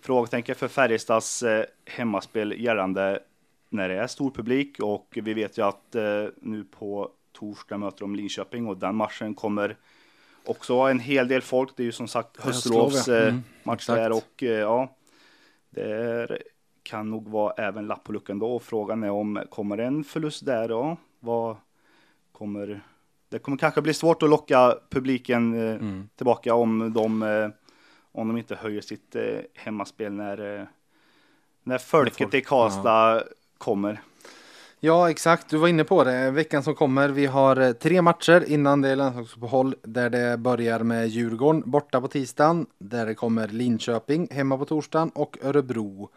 frågetecken 0.00 0.54
för 0.54 0.68
Färjestads 0.68 1.42
eh, 1.42 1.64
hemmaspel 1.86 2.54
gällande 2.58 3.22
när 3.68 3.88
det 3.88 3.94
är 3.94 4.06
stor 4.06 4.30
publik 4.30 4.80
och 4.80 5.18
vi 5.22 5.34
vet 5.34 5.58
ju 5.58 5.62
att 5.62 5.94
eh, 5.94 6.24
nu 6.40 6.64
på 6.64 7.10
torsdag 7.40 7.78
möter 7.78 8.00
de 8.00 8.14
Linköping 8.14 8.66
och 8.66 8.76
den 8.76 8.96
matchen 8.96 9.34
kommer 9.34 9.76
också 10.44 10.74
ha 10.74 10.90
en 10.90 11.00
hel 11.00 11.28
del 11.28 11.42
folk. 11.42 11.76
Det 11.76 11.82
är 11.82 11.84
ju 11.84 11.92
som 11.92 12.08
sagt 12.08 12.40
höstlovs 12.40 13.08
ja. 13.08 13.16
mm, 13.16 13.42
match 13.62 13.86
där 13.86 14.12
och 14.12 14.42
eh, 14.42 14.48
ja, 14.48 14.96
det 15.70 16.38
kan 16.82 17.10
nog 17.10 17.28
vara 17.28 17.52
även 17.52 17.86
lapp 17.86 18.04
på 18.04 18.12
luckan 18.12 18.38
då. 18.38 18.58
Frågan 18.58 19.02
är 19.02 19.10
om 19.10 19.42
kommer 19.50 19.78
en 19.78 20.04
förlust 20.04 20.46
där 20.46 20.68
då? 20.68 20.96
Vad 21.20 21.56
kommer? 22.32 22.80
Det 23.28 23.38
kommer 23.38 23.58
kanske 23.58 23.82
bli 23.82 23.94
svårt 23.94 24.22
att 24.22 24.30
locka 24.30 24.78
publiken 24.90 25.54
eh, 25.54 25.74
mm. 25.74 26.08
tillbaka 26.16 26.54
om 26.54 26.92
de 26.92 27.22
eh, 27.22 27.48
om 28.12 28.28
de 28.28 28.36
inte 28.36 28.54
höjer 28.54 28.80
sitt 28.80 29.16
hemmaspel 29.54 30.12
när 30.12 30.68
när 31.62 31.78
folket 31.78 32.34
i 32.34 32.40
Karlstad 32.40 33.14
ja. 33.14 33.22
kommer. 33.58 34.00
Ja, 34.82 35.10
exakt. 35.10 35.50
Du 35.50 35.56
var 35.56 35.68
inne 35.68 35.84
på 35.84 36.04
det. 36.04 36.30
Veckan 36.30 36.62
som 36.62 36.74
kommer. 36.74 37.08
Vi 37.08 37.26
har 37.26 37.56
eh, 37.56 37.72
tre 37.72 38.02
matcher 38.02 38.44
innan 38.48 38.80
det 38.80 38.88
är 38.88 38.96
landslagsuppehåll. 38.96 39.74
Där 39.82 40.10
det 40.10 40.38
börjar 40.38 40.80
med 40.80 41.08
Djurgården 41.08 41.62
borta 41.70 42.00
på 42.00 42.08
tisdagen. 42.08 42.66
Där 42.78 43.06
det 43.06 43.14
kommer 43.14 43.48
Linköping 43.48 44.28
hemma 44.30 44.58
på 44.58 44.64
torsdagen 44.64 45.10
och 45.14 45.38
Örebro 45.42 46.10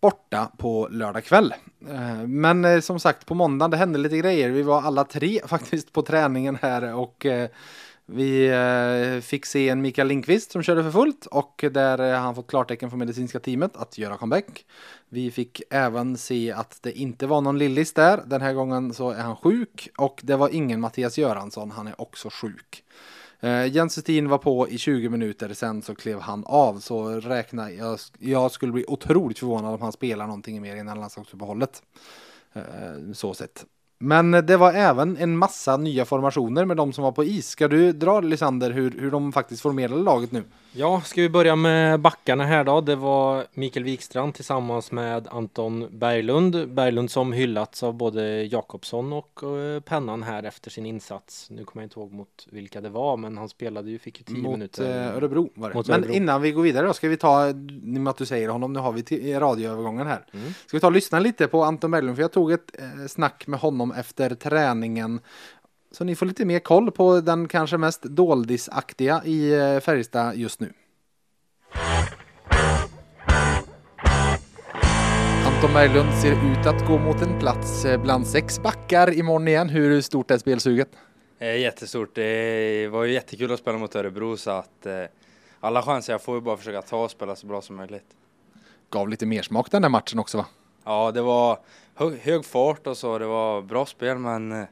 borta 0.00 0.50
på 0.58 0.88
lördag 0.90 1.24
kväll. 1.24 1.54
Eh, 1.88 2.26
men 2.26 2.64
eh, 2.64 2.80
som 2.80 3.00
sagt, 3.00 3.26
på 3.26 3.34
måndagen 3.34 3.70
det 3.70 3.76
hände 3.76 3.98
lite 3.98 4.16
grejer. 4.16 4.50
Vi 4.50 4.62
var 4.62 4.82
alla 4.82 5.04
tre 5.04 5.40
faktiskt 5.46 5.92
på 5.92 6.02
träningen 6.02 6.58
här 6.62 6.94
och 6.94 7.26
vi 8.12 8.48
eh, 8.48 9.20
fick 9.20 9.46
se 9.46 9.68
en 9.68 9.82
Mikael 9.82 10.08
Lindqvist 10.08 10.52
som 10.52 10.62
körde 10.62 10.82
för 10.82 10.90
fullt 10.90 11.26
och 11.26 11.64
där 11.72 12.12
eh, 12.12 12.20
han 12.20 12.34
fått 12.34 12.46
klartecken 12.46 12.90
från 12.90 12.98
medicinska 12.98 13.40
teamet 13.40 13.76
att 13.76 13.98
göra 13.98 14.16
comeback. 14.16 14.66
Vi 15.08 15.30
fick 15.30 15.62
även 15.70 16.16
se 16.16 16.52
att 16.52 16.78
det 16.82 16.92
inte 16.92 17.26
var 17.26 17.40
någon 17.40 17.58
Lillis 17.58 17.92
där. 17.92 18.22
Den 18.26 18.40
här 18.40 18.52
gången 18.52 18.94
så 18.94 19.10
är 19.10 19.22
han 19.22 19.36
sjuk 19.36 19.88
och 19.98 20.20
det 20.22 20.36
var 20.36 20.48
ingen 20.48 20.80
Mattias 20.80 21.18
Göransson. 21.18 21.70
Han 21.70 21.86
är 21.86 22.00
också 22.00 22.28
sjuk. 22.32 22.84
Eh, 23.40 23.66
Jens 23.66 23.98
Westin 23.98 24.28
var 24.28 24.38
på 24.38 24.68
i 24.68 24.78
20 24.78 25.08
minuter, 25.08 25.54
sen 25.54 25.82
så 25.82 25.94
klev 25.94 26.20
han 26.20 26.44
av. 26.46 26.78
Så 26.80 27.10
räkna, 27.10 27.72
jag, 27.72 27.98
jag 28.18 28.50
skulle 28.50 28.72
bli 28.72 28.84
otroligt 28.88 29.38
förvånad 29.38 29.74
om 29.74 29.82
han 29.82 29.92
spelar 29.92 30.26
någonting 30.26 30.62
mer 30.62 30.76
innan 30.76 31.00
landslagsuppehållet. 31.00 31.82
Så 33.14 33.34
sett. 33.34 33.64
Men 34.02 34.30
det 34.30 34.56
var 34.56 34.72
även 34.72 35.16
en 35.16 35.36
massa 35.36 35.76
nya 35.76 36.04
formationer 36.04 36.64
med 36.64 36.76
de 36.76 36.92
som 36.92 37.04
var 37.04 37.12
på 37.12 37.24
is. 37.24 37.48
Ska 37.48 37.68
du 37.68 37.92
dra 37.92 38.20
Lysander 38.20 38.70
hur, 38.70 38.90
hur 38.90 39.10
de 39.10 39.32
faktiskt 39.32 39.62
formerade 39.62 40.02
laget 40.02 40.32
nu? 40.32 40.44
Ja, 40.72 41.00
ska 41.00 41.22
vi 41.22 41.28
börja 41.28 41.56
med 41.56 42.00
backarna 42.00 42.44
här 42.44 42.64
då? 42.64 42.80
Det 42.80 42.96
var 42.96 43.46
Mikael 43.54 43.84
Wikstrand 43.84 44.34
tillsammans 44.34 44.92
med 44.92 45.28
Anton 45.30 45.98
Berglund. 45.98 46.68
Berglund 46.68 47.10
som 47.10 47.32
hyllats 47.32 47.82
av 47.82 47.94
både 47.94 48.42
Jakobsson 48.44 49.12
och 49.12 49.40
uh, 49.42 49.80
Pennan 49.80 50.22
här 50.22 50.42
efter 50.42 50.70
sin 50.70 50.86
insats. 50.86 51.50
Nu 51.50 51.64
kommer 51.64 51.82
jag 51.82 51.86
inte 51.86 52.00
ihåg 52.00 52.12
mot 52.12 52.46
vilka 52.50 52.80
det 52.80 52.88
var, 52.88 53.16
men 53.16 53.38
han 53.38 53.48
spelade 53.48 53.90
ju, 53.90 53.98
fick 53.98 54.18
ju 54.18 54.24
tio 54.24 54.42
mot, 54.42 54.52
minuter. 54.52 55.06
Eh, 55.06 55.16
Örebro 55.16 55.50
var 55.54 55.68
det. 55.68 55.74
Mot 55.74 55.88
men 55.88 56.00
Örebro. 56.00 56.14
innan 56.14 56.42
vi 56.42 56.52
går 56.52 56.62
vidare 56.62 56.86
då 56.86 56.92
ska 56.92 57.08
vi 57.08 57.16
ta, 57.16 57.48
i 57.48 57.52
och 57.52 57.56
med 57.84 58.08
att 58.08 58.18
du 58.18 58.26
säger 58.26 58.48
honom, 58.48 58.72
nu 58.72 58.78
har 58.78 58.92
vi 58.92 59.02
till, 59.02 59.38
radioövergången 59.40 60.06
här. 60.06 60.26
Mm. 60.32 60.52
Ska 60.66 60.76
vi 60.76 60.80
ta 60.80 60.86
och 60.86 60.92
lyssna 60.92 61.18
lite 61.18 61.46
på 61.46 61.64
Anton 61.64 61.90
Berglund, 61.90 62.16
för 62.16 62.22
jag 62.22 62.32
tog 62.32 62.52
ett 62.52 62.70
eh, 62.78 63.06
snack 63.08 63.46
med 63.46 63.60
honom 63.60 63.92
efter 63.92 64.34
träningen. 64.34 65.20
Så 65.92 66.04
ni 66.04 66.14
får 66.14 66.26
lite 66.26 66.44
mer 66.44 66.58
koll 66.58 66.90
på 66.90 67.20
den 67.20 67.48
kanske 67.48 67.78
mest 67.78 68.02
doldisaktiga 68.02 69.22
i 69.24 69.52
eh, 69.52 69.80
Färjestad 69.80 70.36
just 70.36 70.60
nu. 70.60 70.72
Anton 75.46 75.72
Berglund 75.74 76.14
ser 76.14 76.32
ut 76.32 76.66
att 76.66 76.86
gå 76.86 76.98
mot 76.98 77.22
en 77.22 77.38
plats 77.38 77.84
eh, 77.84 78.02
bland 78.02 78.26
sex 78.26 78.62
backar 78.62 79.18
imorgon 79.18 79.48
igen. 79.48 79.68
Hur 79.68 80.00
stort 80.00 80.30
är 80.30 80.38
spelsuget? 80.38 80.88
Jättestort. 81.40 82.14
Det 82.14 82.88
var 82.88 83.04
ju 83.04 83.12
jättekul 83.12 83.52
att 83.52 83.60
spela 83.60 83.78
mot 83.78 83.96
Örebro 83.96 84.36
så 84.36 84.50
att 84.50 84.86
eh, 84.86 85.04
alla 85.60 85.82
chanser 85.82 86.12
jag 86.12 86.22
får 86.22 86.36
är 86.36 86.40
bara 86.40 86.56
försöka 86.56 86.82
ta 86.82 87.04
och 87.04 87.10
spela 87.10 87.36
så 87.36 87.46
bra 87.46 87.60
som 87.60 87.76
möjligt. 87.76 88.06
Gav 88.90 89.08
lite 89.08 89.26
mer 89.26 89.42
smak 89.42 89.70
den 89.70 89.82
där 89.82 89.88
matchen 89.88 90.18
också 90.18 90.38
va? 90.38 90.46
Ja, 90.84 91.10
det 91.10 91.22
var 91.22 91.58
hög, 91.94 92.18
hög 92.18 92.44
fart 92.44 92.86
och 92.86 92.96
så. 92.96 93.18
Det 93.18 93.26
var 93.26 93.62
bra 93.62 93.86
spel 93.86 94.18
men 94.18 94.66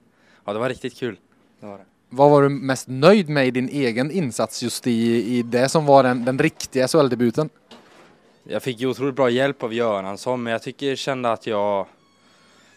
ja, 0.48 0.52
det 0.52 0.58
var 0.58 0.68
riktigt 0.68 0.98
kul. 0.98 1.16
Det 1.60 1.66
var 1.66 1.78
det. 1.78 1.84
Vad 2.08 2.30
var 2.30 2.42
du 2.42 2.48
mest 2.48 2.88
nöjd 2.88 3.28
med 3.28 3.46
i 3.46 3.50
din 3.50 3.68
egen 3.68 4.10
insats 4.10 4.62
just 4.62 4.86
i, 4.86 5.24
i 5.38 5.42
det 5.42 5.68
som 5.68 5.86
var 5.86 6.02
den, 6.02 6.24
den 6.24 6.38
riktiga 6.38 6.88
SHL-debuten? 6.88 7.48
Jag 8.44 8.62
fick 8.62 8.80
ju 8.80 8.86
otroligt 8.86 9.14
bra 9.14 9.30
hjälp 9.30 9.62
av 9.62 9.74
Göransson 9.74 10.42
men 10.42 10.52
jag 10.52 10.62
tycker 10.62 10.96
kände 10.96 11.32
att 11.32 11.46
jag 11.46 11.86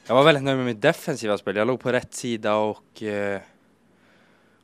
jag 0.07 0.15
var 0.15 0.23
väldigt 0.23 0.43
nöjd 0.43 0.57
med 0.57 0.65
mitt 0.65 0.81
defensiva 0.81 1.37
spel. 1.37 1.55
Jag 1.55 1.67
låg 1.67 1.79
på 1.79 1.91
rätt 1.91 2.13
sida 2.13 2.55
och 2.55 3.03
eh, 3.03 3.41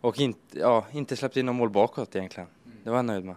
och 0.02 0.20
inte, 0.20 0.60
ja, 0.60 0.86
inte 0.92 1.16
släppte 1.16 1.40
in 1.40 1.46
någon 1.46 1.56
mål 1.56 1.70
bakåt 1.70 2.16
egentligen. 2.16 2.50
Det 2.84 2.90
var 2.90 2.98
jag 2.98 3.06
nöjd 3.06 3.26
med. 3.26 3.36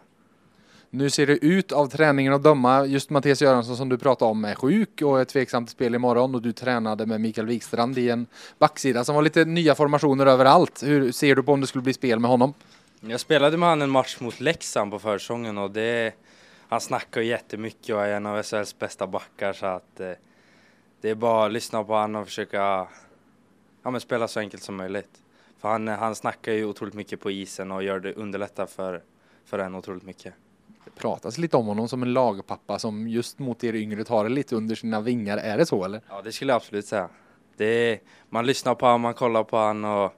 Nu 0.93 1.11
ser 1.11 1.27
det 1.27 1.45
ut 1.45 1.73
av 1.73 1.87
träningen 1.87 2.33
att 2.33 2.43
döma, 2.43 2.87
just 2.87 3.11
Mattias 3.11 3.43
Göransson 3.43 3.77
som 3.77 3.89
du 3.89 3.99
pratade 3.99 4.31
om 4.31 4.45
är 4.45 4.55
sjuk 4.55 5.03
och 5.03 5.21
är 5.21 5.25
tveksam 5.25 5.67
till 5.67 5.73
spel 5.73 5.95
imorgon 5.95 6.35
och 6.35 6.43
du 6.43 6.53
tränade 6.53 7.07
med 7.07 7.21
Mikael 7.21 7.47
Wikstrand 7.47 7.99
i 7.99 8.11
en 8.11 8.27
backsida 8.59 9.05
som 9.05 9.15
var 9.15 9.23
lite 9.23 9.45
nya 9.45 9.75
formationer 9.75 10.27
överallt. 10.27 10.83
Hur 10.83 11.13
ser 11.13 11.37
du 11.37 11.43
på 11.43 11.53
om 11.53 11.61
det 11.61 11.67
skulle 11.67 11.83
bli 11.83 11.93
spel 11.93 12.19
med 12.19 12.31
honom? 12.31 12.55
Jag 13.01 13.21
spelade 13.21 13.57
med 13.57 13.69
honom 13.69 13.83
en 13.83 13.91
match 13.91 14.21
mot 14.21 14.41
Leksand 14.41 14.91
på 14.91 14.99
försäsongen 14.99 15.59
och 15.59 15.71
det, 15.71 16.15
han 16.69 16.81
snackar 16.81 17.21
jättemycket 17.21 17.95
och 17.95 18.03
är 18.03 18.13
en 18.13 18.27
av 18.27 18.43
SHLs 18.43 18.79
bästa 18.79 19.07
backar 19.07 19.53
så 19.53 19.67
att 19.67 20.01
eh, 20.01 20.13
det 21.01 21.11
är 21.11 21.15
bara 21.15 21.47
att 21.47 21.53
lyssna 21.53 21.85
på 21.85 21.93
honom 21.93 22.23
och 22.23 22.29
försöka 22.29 22.87
ja, 23.83 23.91
men 23.91 24.01
spela 24.01 24.29
så 24.29 24.41
enkelt 24.41 24.63
som 24.63 24.77
möjligt. 24.77 25.23
För 25.61 25.69
han, 25.69 25.89
han 25.89 26.15
snackar 26.15 26.53
ju 26.53 26.65
otroligt 26.65 26.95
mycket 26.95 27.21
på 27.21 27.31
isen 27.31 27.71
och 27.71 27.83
gör 27.83 28.01
det 28.01 28.13
underlättar 28.13 28.67
för, 28.67 29.03
för 29.45 29.59
en 29.59 29.75
otroligt 29.75 30.05
mycket. 30.05 30.35
Pratas 30.97 31.39
lite 31.39 31.57
om 31.57 31.67
honom 31.67 31.89
som 31.89 32.03
en 32.03 32.13
lagpappa 32.13 32.79
som 32.79 33.09
just 33.09 33.39
mot 33.39 33.65
er 33.65 33.75
yngre 33.75 34.05
tar 34.05 34.25
det 34.25 34.31
lite 34.31 34.57
under 34.57 34.75
sina 34.75 35.01
vingar. 35.01 35.39
Är 35.39 35.59
det 35.59 35.67
så 35.67 35.85
eller? 35.85 36.01
Ja, 36.09 36.23
det 36.23 36.33
skulle 36.33 36.53
jag 36.53 36.57
absolut 36.57 36.87
säga. 36.87 37.09
Det 37.57 38.01
man 38.29 38.47
lyssnar 38.47 38.75
på 38.75 38.87
han, 38.87 39.01
man 39.01 39.15
kollar 39.15 39.45
på 39.45 39.57
han 39.57 39.85
och 39.85 40.13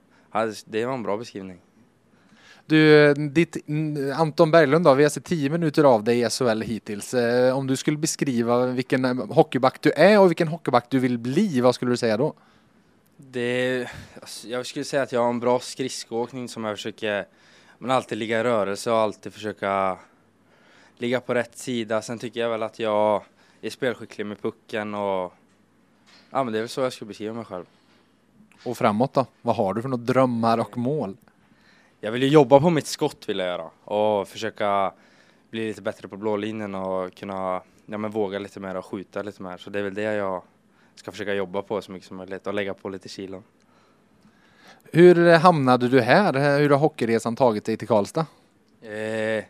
det 0.65 0.87
var 0.87 0.95
en 0.95 1.03
bra 1.03 1.17
beskrivning. 1.17 1.61
Du, 2.67 3.15
ditt, 3.15 3.57
Anton 4.17 4.51
Berglund 4.51 4.85
då, 4.85 4.95
vi 4.95 5.03
har 5.03 5.11
sett 5.11 5.25
tio 5.25 5.51
minuter 5.51 5.85
av 5.85 6.05
dig 6.05 6.21
i 6.21 6.31
SHL 6.31 6.61
hittills. 6.61 7.15
Eh, 7.15 7.57
Om 7.59 7.67
du 7.67 7.77
skulle 7.77 7.97
beskriva 7.97 8.67
vilken 8.67 9.05
eh, 9.05 9.27
hockeyback 9.27 9.81
du 9.81 9.93
är 9.93 10.21
och 10.21 10.31
vilken 10.31 10.49
hockeyback 10.49 10.87
du 10.89 10.99
vill 10.99 11.19
bli, 11.19 11.61
vad 11.61 11.75
skulle 11.75 11.91
du 11.91 11.97
säga 11.97 12.17
då? 12.17 12.35
Det, 13.17 13.87
alltså, 14.21 14.49
jag 14.49 14.67
skulle 14.67 14.85
säga 14.85 15.03
att 15.03 15.13
jag 15.13 15.21
har 15.21 15.29
en 15.31 15.41
bra 15.41 15.61
skridskoåkning 15.61 16.49
som 16.49 16.65
jag 16.65 16.77
försöker 16.77 17.27
men 17.79 17.91
alltid 17.91 18.19
ligga 18.19 18.41
i 18.41 18.45
rörelse 18.45 18.91
och 18.91 18.99
alltid 18.99 19.33
försöka 19.33 19.99
ligga 21.03 21.21
på 21.21 21.35
rätt 21.35 21.59
sida. 21.59 22.03
Sen 22.03 22.19
tycker 22.19 22.41
jag 22.41 22.51
väl 22.51 22.63
att 22.63 22.79
jag 22.79 23.23
är 23.61 23.71
spelskicklig 23.71 24.27
med 24.27 24.43
pucken 24.43 24.95
och 24.95 25.35
ja, 26.31 26.45
men 26.45 26.53
det 26.53 26.59
är 26.59 26.63
väl 26.63 26.69
så 26.69 26.81
jag 26.81 26.93
skulle 26.93 27.09
beskriva 27.09 27.35
mig 27.35 27.45
själv. 27.45 27.65
Och 28.65 28.77
framåt 28.77 29.15
då? 29.15 29.27
Vad 29.43 29.57
har 29.57 29.75
du 29.75 29.83
för 29.83 29.89
några 29.89 30.05
drömmar 30.05 30.59
och 30.59 30.77
mål? 30.79 31.17
Jag 32.01 32.13
vill 32.13 32.23
ju 32.23 32.29
jobba 32.29 32.61
på 32.61 32.71
mitt 32.71 32.87
skott 32.87 33.29
vill 33.29 33.39
jag 33.39 33.49
göra 33.49 33.71
och 33.85 34.29
försöka 34.29 34.93
bli 35.51 35.67
lite 35.67 35.83
bättre 35.83 36.09
på 36.09 36.17
blålinjen 36.17 36.75
och 36.75 37.15
kunna 37.15 37.63
ja, 37.87 37.99
men 37.99 38.11
våga 38.11 38.39
lite 38.39 38.61
mer 38.61 38.75
och 38.75 38.87
skjuta 38.87 39.23
lite 39.23 39.43
mer. 39.43 39.57
Så 39.57 39.71
det 39.71 39.79
är 39.79 39.83
väl 39.83 39.95
det 39.95 40.03
jag 40.03 40.43
ska 40.95 41.11
försöka 41.11 41.35
jobba 41.35 41.63
på 41.63 41.83
så 41.83 41.93
mycket 41.93 42.09
som 42.09 42.17
möjligt 42.17 42.47
och 42.47 42.55
lägga 42.55 42.75
på 42.75 42.89
lite 42.89 43.09
kilon. 43.09 43.43
Hur 44.93 45.35
hamnade 45.39 45.89
du 45.89 46.01
här? 46.01 46.59
Hur 46.59 46.71
har 46.71 46.79
hockeyresan 46.79 47.37
tagit 47.37 47.65
dig 47.65 47.77
till 47.77 47.89
Karlstad? 47.89 48.27
Eh, 48.83 49.45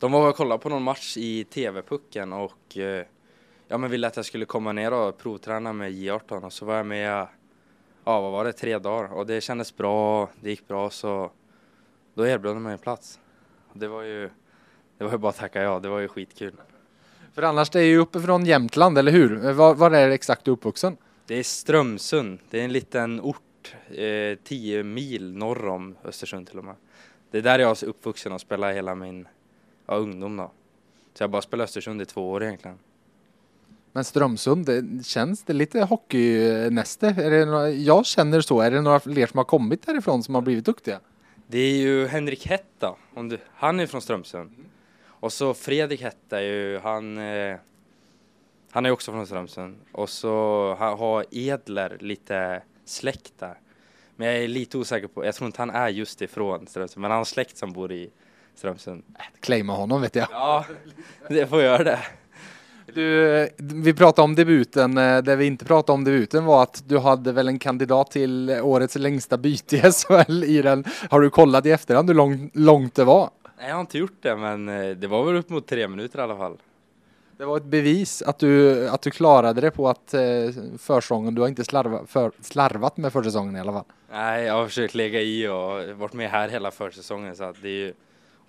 de 0.00 0.12
var 0.12 0.28
och 0.28 0.36
kollade 0.36 0.62
på 0.62 0.68
någon 0.68 0.82
match 0.82 1.16
i 1.16 1.44
TV-pucken 1.44 2.32
och 2.32 2.78
eh, 2.78 3.04
ja, 3.68 3.78
men 3.78 3.90
ville 3.90 4.06
att 4.06 4.16
jag 4.16 4.24
skulle 4.24 4.44
komma 4.44 4.72
ner 4.72 4.92
och 4.92 5.18
provträna 5.18 5.72
med 5.72 5.92
J18 5.92 6.44
och 6.44 6.52
så 6.52 6.64
var 6.64 6.76
jag 6.76 6.86
med, 6.86 7.26
ja 8.04 8.20
vad 8.20 8.32
var 8.32 8.44
det, 8.44 8.52
tre 8.52 8.78
dagar 8.78 9.12
och 9.12 9.26
det 9.26 9.40
kändes 9.40 9.76
bra, 9.76 10.28
det 10.40 10.50
gick 10.50 10.68
bra 10.68 10.90
så 10.90 11.30
då 12.14 12.26
erbjöd 12.26 12.56
de 12.56 12.62
mig 12.62 12.72
en 12.72 12.78
plats. 12.78 13.20
Det 13.72 13.88
var 13.88 14.02
ju, 14.02 14.30
det 14.98 15.04
var 15.04 15.12
ju 15.12 15.18
bara 15.18 15.28
att 15.28 15.36
tacka 15.36 15.62
ja, 15.62 15.80
det 15.80 15.88
var 15.88 15.98
ju 15.98 16.08
skitkul. 16.08 16.54
För 17.34 17.42
annars 17.42 17.70
det 17.70 17.80
är 17.80 17.84
ju 17.84 17.98
uppifrån 17.98 18.46
Jämtland, 18.46 18.98
eller 18.98 19.12
hur? 19.12 19.52
Var, 19.52 19.74
var 19.74 19.90
är 19.90 20.08
det 20.08 20.14
exakt 20.14 20.44
du 20.44 20.50
uppvuxen? 20.50 20.96
Det 21.26 21.34
är 21.34 21.42
Strömsund, 21.42 22.38
det 22.50 22.60
är 22.60 22.64
en 22.64 22.72
liten 22.72 23.20
ort, 23.20 23.74
eh, 23.90 24.38
10 24.44 24.82
mil 24.82 25.36
norr 25.36 25.68
om 25.68 25.96
Östersund 26.04 26.48
till 26.48 26.58
och 26.58 26.64
med. 26.64 26.74
Det 27.30 27.38
är 27.38 27.42
där 27.42 27.58
jag 27.58 27.82
är 27.82 27.84
uppvuxen 27.84 28.32
och 28.32 28.40
spelar 28.40 28.72
hela 28.72 28.94
min 28.94 29.28
ja, 29.90 29.96
ungdom 29.96 30.36
då. 30.36 30.50
Så 31.14 31.22
jag 31.22 31.30
bara 31.30 31.42
spelar 31.42 31.64
Östersund 31.64 32.02
i 32.02 32.04
två 32.04 32.30
år 32.30 32.42
egentligen. 32.44 32.78
Men 33.92 34.04
Strömsund, 34.04 34.66
det, 34.66 35.06
känns 35.06 35.42
det 35.42 35.52
lite 35.52 35.80
hockeynäste? 35.80 37.06
Är 37.06 37.30
det 37.30 37.44
några, 37.44 37.70
jag 37.70 38.06
känner 38.06 38.40
så. 38.40 38.60
Är 38.60 38.70
det 38.70 38.80
några 38.80 39.00
fler 39.00 39.26
som 39.26 39.38
har 39.38 39.44
kommit 39.44 39.86
därifrån 39.86 40.22
som 40.22 40.34
har 40.34 40.42
blivit 40.42 40.64
duktiga? 40.64 41.00
Det 41.46 41.58
är 41.58 41.76
ju 41.76 42.06
Henrik 42.06 42.46
Hetta, 42.46 42.94
om 43.14 43.28
du, 43.28 43.38
han 43.54 43.80
är 43.80 43.86
från 43.86 44.00
Strömsund. 44.00 44.50
Och 45.06 45.32
så 45.32 45.54
Fredrik 45.54 46.02
Hetta 46.02 46.38
är 46.38 46.44
ju, 46.44 46.78
han, 46.78 47.18
eh, 47.18 47.56
han 48.70 48.86
är 48.86 48.90
också 48.90 49.12
från 49.12 49.26
Strömsund. 49.26 49.76
Och 49.92 50.10
så 50.10 50.28
ha- 50.78 50.96
har 50.96 51.24
Edler 51.30 51.96
lite 52.00 52.62
släkt 52.84 53.32
där. 53.38 53.58
Men 54.16 54.28
jag 54.28 54.36
är 54.36 54.48
lite 54.48 54.78
osäker 54.78 55.08
på, 55.08 55.24
jag 55.24 55.34
tror 55.34 55.46
inte 55.46 55.62
han 55.62 55.70
är 55.70 55.88
just 55.88 56.22
ifrån 56.22 56.66
Strömsund, 56.66 57.00
men 57.02 57.10
han 57.10 57.18
har 57.18 57.24
släkt 57.24 57.56
som 57.56 57.72
bor 57.72 57.92
i 57.92 58.10
Strömsund. 58.54 59.02
Claima 59.40 59.72
honom 59.72 60.00
vet 60.02 60.14
jag. 60.14 60.28
Ja, 60.30 60.64
det 61.28 61.46
får 61.46 61.62
göra 61.62 61.84
det. 61.84 61.98
Du, 62.94 63.48
vi 63.58 63.94
pratade 63.94 64.24
om 64.24 64.34
debuten. 64.34 64.98
eh, 64.98 65.18
Det 65.18 65.36
vi 65.36 65.46
inte 65.46 65.64
pratade 65.64 65.94
om 65.94 66.04
debuten 66.04 66.44
var 66.44 66.62
att 66.62 66.82
du 66.86 66.98
hade 66.98 67.32
väl 67.32 67.48
en 67.48 67.58
kandidat 67.58 68.10
till 68.10 68.50
årets 68.50 68.96
längsta 68.96 69.36
byte 69.36 69.76
i 69.76 69.80
SHL 69.80 70.44
i 70.44 70.62
den. 70.62 70.84
Har 71.10 71.20
du 71.20 71.30
kollat 71.30 71.66
i 71.66 71.70
efterhand 71.70 72.08
hur 72.10 72.14
lång, 72.14 72.50
långt 72.54 72.94
det 72.94 73.04
var? 73.04 73.30
Nej, 73.58 73.68
jag 73.68 73.74
har 73.74 73.80
inte 73.80 73.98
gjort 73.98 74.16
det, 74.22 74.36
men 74.36 74.68
eh, 74.68 74.96
det 74.96 75.06
var 75.06 75.24
väl 75.24 75.36
upp 75.36 75.48
mot 75.50 75.66
tre 75.66 75.88
minuter 75.88 76.18
i 76.18 76.22
alla 76.22 76.36
fall. 76.36 76.56
Det 77.38 77.44
var 77.44 77.56
ett 77.56 77.64
bevis 77.64 78.22
att 78.22 78.38
du, 78.38 78.88
att 78.88 79.02
du 79.02 79.10
klarade 79.10 79.60
det 79.60 79.70
på 79.70 79.88
att 79.88 80.14
eh, 80.14 80.20
försången, 80.78 81.34
du 81.34 81.40
har 81.40 81.48
inte 81.48 81.64
slarva, 81.64 82.06
för, 82.06 82.32
slarvat 82.40 82.96
med 82.96 83.12
försäsongen 83.12 83.56
i 83.56 83.60
alla 83.60 83.72
fall. 83.72 83.84
Nej, 84.12 84.44
jag 84.44 84.54
har 84.54 84.66
försökt 84.66 84.94
lägga 84.94 85.20
i 85.20 85.48
och 85.48 85.96
varit 85.98 86.12
med 86.12 86.30
här 86.30 86.48
hela 86.48 86.70
försäsongen 86.70 87.36
så 87.36 87.44
att 87.44 87.56
det 87.62 87.68
är 87.68 87.72
ju 87.72 87.94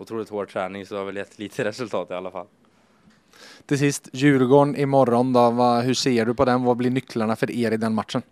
otroligt 0.02 0.28
hård 0.28 0.48
träning 0.48 0.86
så 0.86 0.94
det 0.94 1.00
har 1.00 1.06
väl 1.06 1.16
gett 1.16 1.38
lite 1.38 1.64
resultat 1.70 2.10
i 2.10 2.14
alla 2.14 2.30
fall. 2.30 2.46
Till 3.66 3.78
sist, 3.78 4.08
Djurgården 4.12 4.76
imorgon 4.76 5.32
då, 5.32 5.50
vad, 5.50 5.84
hur 5.84 5.94
ser 5.94 6.26
du 6.26 6.34
på 6.34 6.44
den? 6.44 6.64
Vad 6.64 6.76
blir 6.76 6.90
nycklarna 6.90 7.36
för 7.36 7.50
er 7.50 7.70
i 7.70 7.76
den 7.76 7.94
matchen? 7.94 8.22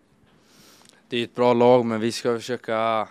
Det 1.08 1.16
är 1.16 1.24
ett 1.24 1.34
bra 1.34 1.54
lag 1.54 1.86
men 1.86 2.00
vi 2.00 2.12
ska 2.12 2.36
försöka 2.36 3.08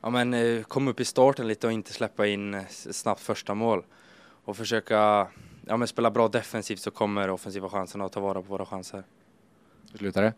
ja, 0.00 0.10
men, 0.10 0.34
eh, 0.34 0.62
komma 0.62 0.90
upp 0.90 1.00
i 1.00 1.04
starten 1.04 1.48
lite 1.48 1.66
och 1.66 1.72
inte 1.72 1.92
släppa 1.92 2.26
in 2.26 2.54
eh, 2.54 2.66
snabbt 2.68 3.20
första 3.20 3.54
mål. 3.54 3.84
Och 4.44 4.56
försöka 4.56 5.26
ja, 5.66 5.76
men 5.76 5.88
spela 5.88 6.10
bra 6.10 6.28
defensivt 6.28 6.80
så 6.80 6.90
kommer 6.90 7.30
offensiva 7.30 7.68
chanserna 7.68 8.04
och 8.04 8.12
ta 8.12 8.20
vara 8.20 8.42
på 8.42 8.48
våra 8.48 8.66
chanser. 8.66 9.04
Hur 9.92 9.98
slutar 9.98 10.22
det? 10.22 10.34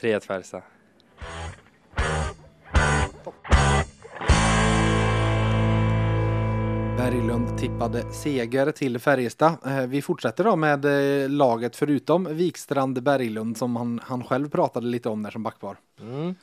3-1 0.00 0.26
Färjestad. 0.26 0.62
Berglund 6.96 7.58
tippade 7.58 8.12
seger 8.12 8.72
till 8.72 8.98
Färjestad. 8.98 9.56
Eh, 9.66 9.86
vi 9.86 10.02
fortsätter 10.02 10.44
då 10.44 10.56
med 10.56 10.84
eh, 10.84 11.30
laget 11.30 11.76
förutom 11.76 12.36
Wikstrand 12.36 13.02
Berglund 13.02 13.56
som 13.56 13.76
han, 13.76 14.00
han 14.02 14.24
själv 14.24 14.50
pratade 14.50 14.86
lite 14.86 15.08
om 15.08 15.22
där 15.22 15.30
som 15.30 15.42
backpar. 15.42 15.76
Mm. 16.00 16.34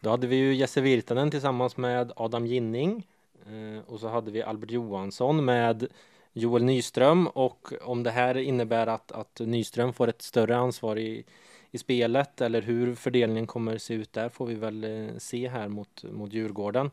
Då 0.00 0.10
hade 0.10 0.26
vi 0.26 0.36
ju 0.36 0.54
Jesse 0.54 0.80
Virtanen 0.80 1.30
tillsammans 1.30 1.76
med 1.76 2.12
Adam 2.16 2.46
Ginning. 2.46 3.06
Eh, 3.46 3.92
och 3.92 4.00
så 4.00 4.08
hade 4.08 4.30
vi 4.30 4.42
Albert 4.42 4.70
Johansson 4.70 5.44
med 5.44 5.86
Joel 6.32 6.64
Nyström 6.64 7.26
och 7.26 7.72
om 7.82 8.02
det 8.02 8.10
här 8.10 8.36
innebär 8.36 8.86
att, 8.86 9.12
att 9.12 9.40
Nyström 9.40 9.92
får 9.92 10.08
ett 10.08 10.22
större 10.22 10.56
ansvar 10.56 10.98
i, 10.98 11.24
i 11.70 11.78
spelet 11.78 12.40
eller 12.40 12.62
hur 12.62 12.94
fördelningen 12.94 13.46
kommer 13.46 13.78
se 13.78 13.94
ut 13.94 14.12
där 14.12 14.28
får 14.28 14.46
vi 14.46 14.54
väl 14.54 15.10
se 15.18 15.48
här 15.48 15.68
mot, 15.68 16.04
mot 16.12 16.32
Djurgården. 16.32 16.90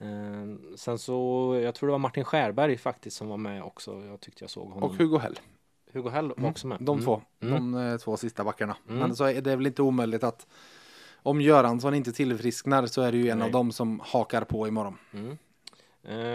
Eh, 0.00 0.76
sen 0.76 0.98
så, 0.98 1.58
jag 1.62 1.74
tror 1.74 1.86
det 1.88 1.92
var 1.92 1.98
Martin 1.98 2.24
Skärberg 2.24 2.76
faktiskt 2.78 3.16
som 3.16 3.28
var 3.28 3.36
med 3.36 3.62
också. 3.62 4.04
Jag 4.06 4.20
tyckte 4.20 4.44
jag 4.44 4.50
såg 4.50 4.68
honom. 4.68 4.90
Och 4.90 4.96
Hugo 4.96 5.18
Hell. 5.18 5.38
Hugo 5.92 6.08
Hell 6.10 6.28
var 6.28 6.36
Mm. 6.38 6.50
också 6.50 6.66
med. 6.66 6.78
De 6.80 6.92
Mm. 6.92 7.04
två. 7.04 7.22
Mm. 7.40 7.72
De 7.72 7.74
eh, 7.92 7.96
två 7.98 8.16
sista 8.16 8.44
backarna. 8.44 8.76
Mm. 8.88 8.98
Men 9.00 9.16
så 9.16 9.24
är 9.24 9.40
det 9.40 9.56
väl 9.56 9.66
inte 9.66 9.82
omöjligt 9.82 10.24
att 10.24 10.46
om 11.22 11.40
Göransson 11.40 11.94
inte 11.94 12.12
tillfrisknar 12.12 12.86
så 12.86 13.02
är 13.02 13.12
det 13.12 13.18
ju 13.18 13.28
en 13.28 13.38
Nej. 13.38 13.46
av 13.46 13.52
dem 13.52 13.72
som 13.72 14.00
hakar 14.04 14.44
på 14.44 14.68
imorgon. 14.68 14.98
Mm. 15.12 15.38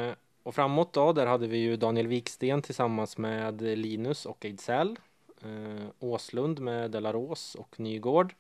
Eh, 0.08 0.14
och 0.44 0.56
framåt 0.56 0.94
då, 0.94 1.14
där 1.14 1.26
hade 1.26 1.48
vi 1.48 1.58
ju 1.58 1.78
Daniel 1.78 2.08
Wiksten 2.08 2.62
tillsammans 2.62 3.18
med 3.18 3.62
Linus 3.62 4.26
och 4.26 4.46
Ejdsell. 4.46 5.00
Eh, 5.42 5.86
Åslund 6.00 6.60
med 6.60 6.92
Delaros 6.92 7.56
och 7.56 7.80
Nygård. 7.80 8.34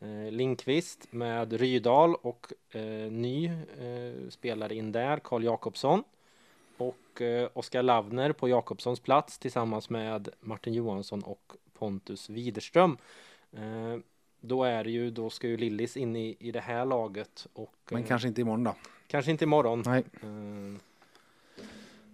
Eh, 0.00 0.30
Linkvist 0.30 1.12
med 1.12 1.52
Rydal 1.52 2.14
och 2.14 2.52
eh, 2.70 2.82
ny 3.12 3.46
eh, 3.46 4.28
spelare 4.30 4.74
in 4.74 4.92
där, 4.92 5.18
Karl 5.18 5.44
Jakobsson. 5.44 6.04
Och 6.76 7.22
eh, 7.22 7.48
Oskar 7.54 7.82
Lavner 7.82 8.32
på 8.32 8.48
Jakobssons 8.48 9.00
plats 9.00 9.38
tillsammans 9.38 9.90
med 9.90 10.28
Martin 10.40 10.74
Johansson 10.74 11.22
och 11.22 11.52
Pontus 11.78 12.30
Widerström. 12.30 12.96
Eh, 13.52 13.96
då 14.40 14.64
är 14.64 14.84
det 14.84 14.90
ju, 14.90 15.10
då 15.10 15.30
ska 15.30 15.48
ju 15.48 15.56
Lillis 15.56 15.96
in 15.96 16.16
i, 16.16 16.36
i 16.40 16.52
det 16.52 16.60
här 16.60 16.84
laget 16.84 17.46
och 17.52 17.74
Men 17.90 18.02
eh, 18.02 18.08
kanske 18.08 18.28
inte 18.28 18.40
imorgon 18.40 18.64
då. 18.64 18.74
kanske 19.06 19.30
inte 19.30 19.44
imorgon. 19.44 19.82
Nej. 19.86 20.04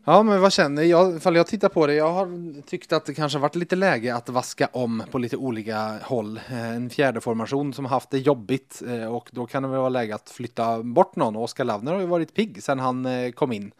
Ja, 0.07 0.23
men 0.23 0.40
vad 0.40 0.53
känner 0.53 0.83
jag? 0.83 1.17
Ifall 1.17 1.37
jag 1.37 1.47
tittar 1.47 1.69
på 1.69 1.87
det, 1.87 1.95
jag 1.95 2.12
har 2.12 2.62
tyckt 2.62 2.93
att 2.93 3.07
det 3.07 3.14
kanske 3.14 3.38
varit 3.38 3.55
lite 3.55 3.77
läge 3.77 4.14
att 4.14 4.29
vaska 4.29 4.69
om 4.73 5.03
på 5.11 5.19
lite 5.19 5.37
olika 5.37 5.99
håll. 6.03 6.40
Eh, 6.49 6.69
en 6.69 6.90
fjärde 6.90 7.21
formation 7.21 7.73
som 7.73 7.85
haft 7.85 8.11
det 8.11 8.19
jobbigt 8.19 8.83
eh, 8.87 9.14
och 9.14 9.29
då 9.33 9.47
kan 9.47 9.62
det 9.62 9.69
väl 9.69 9.79
vara 9.79 9.88
läge 9.88 10.14
att 10.14 10.31
flytta 10.31 10.83
bort 10.83 11.17
någon. 11.17 11.37
Oskar 11.37 11.64
Lavner 11.64 11.93
har 11.93 12.01
ju 12.01 12.07
varit 12.07 12.35
pigg 12.35 12.62
sedan 12.62 12.79
han 12.79 13.07
eh, 13.07 13.31
kom 13.31 13.53
in. 13.53 13.73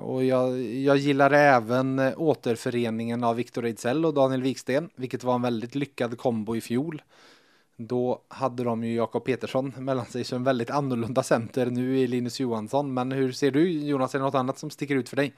Och 0.00 0.24
jag, 0.24 0.62
jag 0.62 0.96
gillar 0.96 1.30
även 1.30 1.98
återföreningen 2.16 3.24
av 3.24 3.36
Viktor 3.36 3.64
Ejdsell 3.64 4.06
och 4.06 4.14
Daniel 4.14 4.42
Wiksten, 4.42 4.90
vilket 4.96 5.24
var 5.24 5.34
en 5.34 5.42
väldigt 5.42 5.74
lyckad 5.74 6.18
kombo 6.18 6.56
i 6.56 6.60
fjol. 6.60 7.02
Då 7.76 8.22
hade 8.28 8.64
de 8.64 8.84
ju 8.84 8.94
Jakob 8.94 9.24
Petersson 9.24 9.72
mellan 9.78 10.06
sig 10.06 10.24
som 10.24 10.36
en 10.36 10.44
väldigt 10.44 10.70
annorlunda 10.70 11.22
center. 11.22 11.66
Nu 11.66 12.00
är 12.00 12.08
Linus 12.08 12.40
Johansson. 12.40 12.94
Men 12.94 13.12
hur 13.12 13.32
ser 13.32 13.50
du 13.50 13.70
Jonas? 13.70 14.14
Är 14.14 14.18
det 14.18 14.24
något 14.24 14.34
annat 14.34 14.58
som 14.58 14.70
sticker 14.70 14.96
ut 14.96 15.08
för 15.08 15.16
dig? 15.16 15.34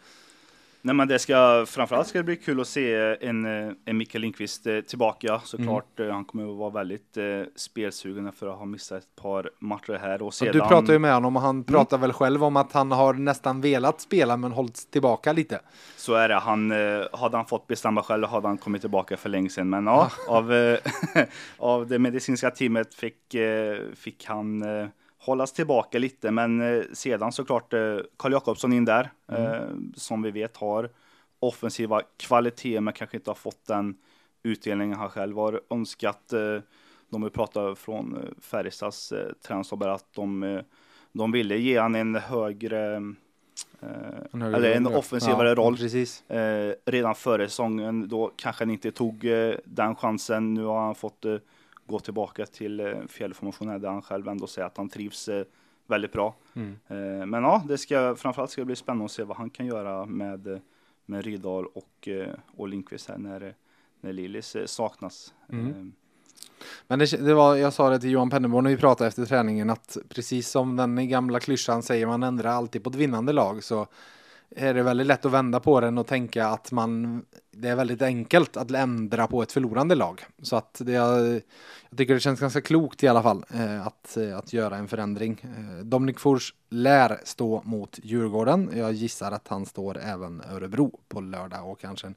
Nej, 0.86 0.94
men 0.94 1.08
det 1.08 1.18
ska 1.18 1.66
framförallt 1.68 2.08
ska 2.08 2.18
det 2.18 2.24
bli 2.24 2.36
kul 2.36 2.60
att 2.60 2.68
se 2.68 3.16
en, 3.20 3.44
eh, 3.44 3.72
en 3.84 3.96
Mikael 3.96 4.22
Lindqvist 4.22 4.66
eh, 4.66 4.80
tillbaka 4.80 5.40
såklart. 5.44 5.98
Mm. 5.98 6.10
Eh, 6.10 6.14
Han 6.14 6.24
kommer 6.24 6.50
att 6.50 6.56
vara 6.56 6.70
väldigt 6.70 7.16
eh, 7.16 7.24
spelsugen 7.56 8.32
för 8.32 8.46
att 8.46 8.58
ha 8.58 8.64
missat 8.64 9.02
ett 9.02 9.22
par 9.22 9.50
matcher 9.58 9.98
här 10.02 10.22
och 10.22 10.34
sedan. 10.34 10.52
Du 10.52 10.60
pratar 10.60 10.92
ju 10.92 10.98
med 10.98 11.14
honom 11.14 11.36
och 11.36 11.42
han 11.42 11.64
pratar 11.64 11.98
väl 11.98 12.12
själv 12.12 12.44
om 12.44 12.56
att 12.56 12.72
han 12.72 12.92
har 12.92 13.14
nästan 13.14 13.60
velat 13.60 14.00
spela 14.00 14.36
men 14.36 14.52
hållits 14.52 14.86
tillbaka 14.86 15.32
lite. 15.32 15.60
Så 15.96 16.14
är 16.14 16.28
det. 16.28 16.34
Han, 16.34 16.70
eh, 16.72 17.06
hade 17.12 17.36
han 17.36 17.46
fått 17.46 17.66
bestämma 17.66 18.02
själv 18.02 18.26
hade 18.26 18.48
han 18.48 18.58
kommit 18.58 18.80
tillbaka 18.80 19.16
för 19.16 19.28
länge 19.28 19.48
sedan. 19.48 19.70
Men 19.70 19.86
ja, 19.86 20.10
av, 20.28 20.52
eh, 20.52 20.78
av 21.56 21.86
det 21.86 21.98
medicinska 21.98 22.50
teamet 22.50 22.94
fick, 22.94 23.34
eh, 23.34 23.78
fick 23.94 24.26
han 24.26 24.62
eh, 24.62 24.88
hållas 25.26 25.52
tillbaka 25.52 25.98
lite. 25.98 26.30
Men 26.30 26.60
eh, 26.60 26.84
sedan 26.92 27.32
såklart 27.32 27.72
eh, 27.72 27.98
Karl 28.16 28.32
Jakobsson 28.32 28.72
in 28.72 28.84
där, 28.84 29.10
eh, 29.32 29.68
som 29.94 30.22
vi 30.22 30.30
vet 30.30 30.56
har 30.56 30.90
offensiva 31.40 32.02
kvaliteter 32.16 32.80
men 32.80 32.94
kanske 32.94 33.16
inte 33.16 33.30
har 33.30 33.34
fått 33.34 33.66
den 33.66 33.96
utdelningen 34.42 34.98
han 34.98 35.10
själv 35.10 35.36
har 35.36 35.60
önskat. 35.70 36.32
De 37.08 37.22
har 37.22 37.28
pratat 37.30 37.78
från 37.78 38.34
Färjestads 38.40 39.12
tränarstab 39.46 39.82
att 39.82 40.12
de, 40.14 40.62
de 41.12 41.32
ville 41.32 41.56
ge 41.56 41.78
han 41.78 41.94
en 41.94 42.14
högre 42.14 42.96
En 42.96 44.42
högre 44.42 44.56
eller 44.56 44.72
en 44.72 44.86
offensivare 44.86 45.48
Ja, 45.48 45.54
roll 45.54 45.76
redan 46.84 47.14
före 47.14 47.48
säsongen. 47.48 48.08
Då 48.08 48.32
kanske 48.36 48.64
han 48.64 48.70
inte 48.70 48.90
tog 48.90 49.26
den 49.64 49.96
chansen. 49.96 50.54
Nu 50.54 50.64
har 50.64 50.80
han 50.80 50.94
fått 50.94 51.24
gå 51.86 51.98
tillbaka 51.98 52.46
till 52.46 52.80
eh, 52.80 53.06
fjällformationen 53.08 53.80
där 53.80 53.88
han 53.88 54.02
själv 54.02 54.28
ändå 54.28 54.46
säger 54.46 54.66
att 54.66 54.76
han 54.76 54.88
trivs 54.88 55.28
eh, 55.28 55.44
väldigt 55.86 56.12
bra. 56.12 56.34
Mm. 56.54 56.78
Eh, 56.86 57.26
men 57.26 57.42
ja, 57.42 57.62
det 57.68 57.78
ska 57.78 58.16
framförallt 58.16 58.50
ska 58.50 58.60
det 58.60 58.66
bli 58.66 58.76
spännande 58.76 59.04
att 59.04 59.10
se 59.10 59.22
vad 59.22 59.36
han 59.36 59.50
kan 59.50 59.66
göra 59.66 60.06
med, 60.06 60.60
med 61.06 61.24
Rydahl 61.24 61.66
och, 61.66 62.08
och 62.56 62.68
Lindqvist 62.68 63.08
här 63.08 63.18
när, 63.18 63.54
när 64.00 64.12
Lillis 64.12 64.56
saknas. 64.66 65.34
Mm. 65.52 65.92
Men 66.86 66.98
det, 66.98 67.24
det 67.24 67.34
var, 67.34 67.56
jag 67.56 67.72
sa 67.72 67.90
det 67.90 68.00
till 68.00 68.10
Johan 68.10 68.30
Pennerborn 68.30 68.64
när 68.64 68.70
vi 68.70 68.76
pratade 68.76 69.08
efter 69.08 69.24
träningen 69.24 69.70
att 69.70 69.96
precis 70.08 70.48
som 70.48 70.76
den 70.76 71.08
gamla 71.08 71.40
klyschan 71.40 71.82
säger 71.82 72.06
man 72.06 72.22
ändrar 72.22 72.50
alltid 72.50 72.84
på 72.84 72.90
ett 72.90 72.96
vinnande 72.96 73.32
lag 73.32 73.64
så 73.64 73.86
är 74.50 74.74
det 74.74 74.82
väldigt 74.82 75.06
lätt 75.06 75.24
att 75.24 75.32
vända 75.32 75.60
på 75.60 75.80
den 75.80 75.98
och 75.98 76.06
tänka 76.06 76.46
att 76.46 76.72
man 76.72 77.22
det 77.56 77.68
är 77.68 77.76
väldigt 77.76 78.02
enkelt 78.02 78.56
att 78.56 78.70
ändra 78.70 79.26
på 79.26 79.42
ett 79.42 79.52
förlorande 79.52 79.94
lag. 79.94 80.24
Så 80.42 80.56
att 80.56 80.80
det, 80.84 80.92
jag 80.92 81.40
tycker 81.96 82.14
det 82.14 82.20
känns 82.20 82.40
ganska 82.40 82.60
klokt 82.60 83.02
i 83.02 83.08
alla 83.08 83.22
fall 83.22 83.44
eh, 83.54 83.86
att, 83.86 84.16
eh, 84.16 84.38
att 84.38 84.52
göra 84.52 84.76
en 84.76 84.88
förändring. 84.88 85.40
Eh, 85.42 85.84
Dominik 85.84 86.18
Fors 86.18 86.54
lär 86.70 87.20
stå 87.24 87.62
mot 87.64 87.98
Djurgården. 88.02 88.70
Jag 88.74 88.92
gissar 88.92 89.32
att 89.32 89.48
han 89.48 89.66
står 89.66 89.98
även 89.98 90.42
Örebro 90.52 91.00
på 91.08 91.20
lördag 91.20 91.70
och 91.70 91.80
kanske 91.80 92.06
en 92.06 92.14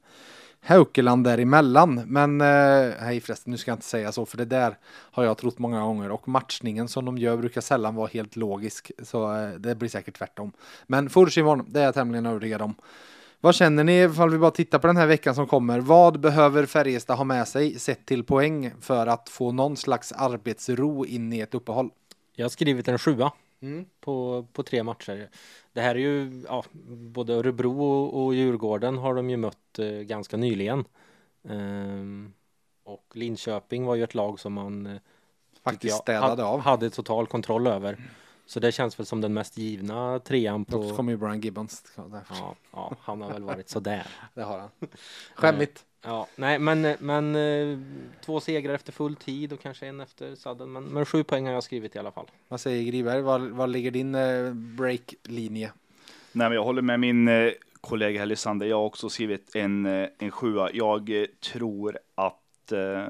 Haukeland 0.62 1.24
däremellan. 1.24 2.02
Men 2.06 2.40
eh, 2.40 3.20
förresten, 3.20 3.50
nu 3.50 3.56
ska 3.56 3.70
jag 3.70 3.76
inte 3.76 3.86
säga 3.86 4.12
så 4.12 4.26
för 4.26 4.36
det 4.36 4.44
där 4.44 4.78
har 4.86 5.24
jag 5.24 5.38
trott 5.38 5.58
många 5.58 5.80
gånger 5.80 6.10
och 6.10 6.28
matchningen 6.28 6.88
som 6.88 7.04
de 7.04 7.18
gör 7.18 7.36
brukar 7.36 7.60
sällan 7.60 7.94
vara 7.94 8.06
helt 8.06 8.36
logisk. 8.36 8.90
Så 9.02 9.36
eh, 9.36 9.50
det 9.50 9.74
blir 9.74 9.88
säkert 9.88 10.18
tvärtom. 10.18 10.52
Men 10.86 11.10
Fors 11.10 11.38
imorgon, 11.38 11.66
det 11.68 11.80
är 11.80 11.84
jag 11.84 11.94
tämligen 11.94 12.26
övertygad 12.26 12.62
om. 12.62 12.74
Vad 13.40 13.54
känner 13.54 13.84
ni 13.84 14.02
ifall 14.02 14.30
vi 14.30 14.38
bara 14.38 14.50
tittar 14.50 14.78
på 14.78 14.86
den 14.86 14.96
här 14.96 15.06
veckan 15.06 15.34
som 15.34 15.46
kommer? 15.46 15.80
Vad 15.80 16.20
behöver 16.20 16.66
Färjestad 16.66 17.16
ha 17.16 17.24
med 17.24 17.48
sig 17.48 17.78
sett 17.78 18.06
till 18.06 18.24
poäng 18.24 18.72
för 18.80 19.06
att 19.06 19.28
få 19.28 19.52
någon 19.52 19.76
slags 19.76 20.12
arbetsro 20.12 21.06
in 21.06 21.32
i 21.32 21.40
ett 21.40 21.54
uppehåll? 21.54 21.90
Jag 22.34 22.44
har 22.44 22.50
skrivit 22.50 22.88
en 22.88 22.98
sjua 22.98 23.32
Mm. 23.62 23.84
på, 24.00 24.46
på 24.52 24.62
tre 24.62 24.82
matcher. 24.82 25.28
Det 25.72 25.80
här 25.80 25.94
är 25.94 25.98
ju, 25.98 26.42
ja, 26.48 26.64
både 26.88 27.34
Örebro 27.34 28.04
och, 28.04 28.34
Djurgården 28.34 28.98
har 28.98 29.14
de 29.14 29.30
ju 29.30 29.36
mött 29.36 29.78
eh, 29.78 29.86
ganska 29.86 30.36
nyligen. 30.36 30.84
Ehm, 31.48 32.32
och 32.84 33.06
Linköping 33.14 33.84
var 33.84 33.94
ju 33.94 34.04
ett 34.04 34.14
lag 34.14 34.40
som 34.40 34.52
man 34.52 34.86
eh, 34.86 34.96
Faktiskt 35.64 35.94
jag, 35.94 36.02
städade 36.02 36.44
av. 36.44 36.60
hade 36.60 36.90
total 36.90 37.26
kontroll 37.26 37.66
över. 37.66 37.98
Så 38.46 38.60
det 38.60 38.72
känns 38.72 38.98
väl 38.98 39.06
som 39.06 39.20
den 39.20 39.34
mest 39.34 39.58
givna 39.58 40.18
trean 40.18 40.64
Då 40.68 40.88
på... 40.90 40.96
kommer 40.96 41.12
ju 41.12 41.18
Brian 41.18 41.40
Gibbons. 41.40 41.84
Ja, 41.96 42.54
ja, 42.72 42.96
han 43.00 43.22
har 43.22 43.32
väl 43.32 43.42
varit 43.42 43.68
sådär. 43.68 44.06
Det 44.34 44.42
har 44.42 44.58
han. 44.58 44.70
Skämmigt. 45.34 45.84
Ja, 46.02 46.26
nej 46.36 46.58
men, 46.58 46.96
men 47.00 47.36
eh, 47.36 47.78
två 48.24 48.40
segrar 48.40 48.74
efter 48.74 48.92
full 48.92 49.16
tid 49.16 49.52
och 49.52 49.60
kanske 49.60 49.86
en 49.86 50.00
efter 50.00 50.34
sadden. 50.34 50.72
Men, 50.72 50.84
men 50.84 51.06
sju 51.06 51.24
poäng 51.24 51.46
har 51.46 51.52
jag 51.52 51.62
skrivit 51.62 51.96
i 51.96 51.98
alla 51.98 52.12
fall. 52.12 52.26
Vad 52.48 52.60
säger 52.60 52.84
Griberg? 52.84 53.22
Var, 53.22 53.38
var 53.38 53.66
ligger 53.66 53.90
din 53.90 54.14
eh, 54.14 54.52
breaklinje? 54.52 55.72
Nej, 56.32 56.48
men 56.48 56.52
jag 56.52 56.64
håller 56.64 56.82
med 56.82 57.00
min 57.00 57.28
eh, 57.28 57.52
kollega 57.80 58.24
Lisander. 58.24 58.66
Jag 58.66 58.76
har 58.76 58.84
också 58.84 59.08
skrivit 59.08 59.56
en, 59.56 59.86
eh, 59.86 60.08
en 60.18 60.30
sjua. 60.30 60.70
Jag 60.72 61.20
eh, 61.20 61.26
tror 61.40 61.98
att 62.14 62.72
eh, 62.72 63.04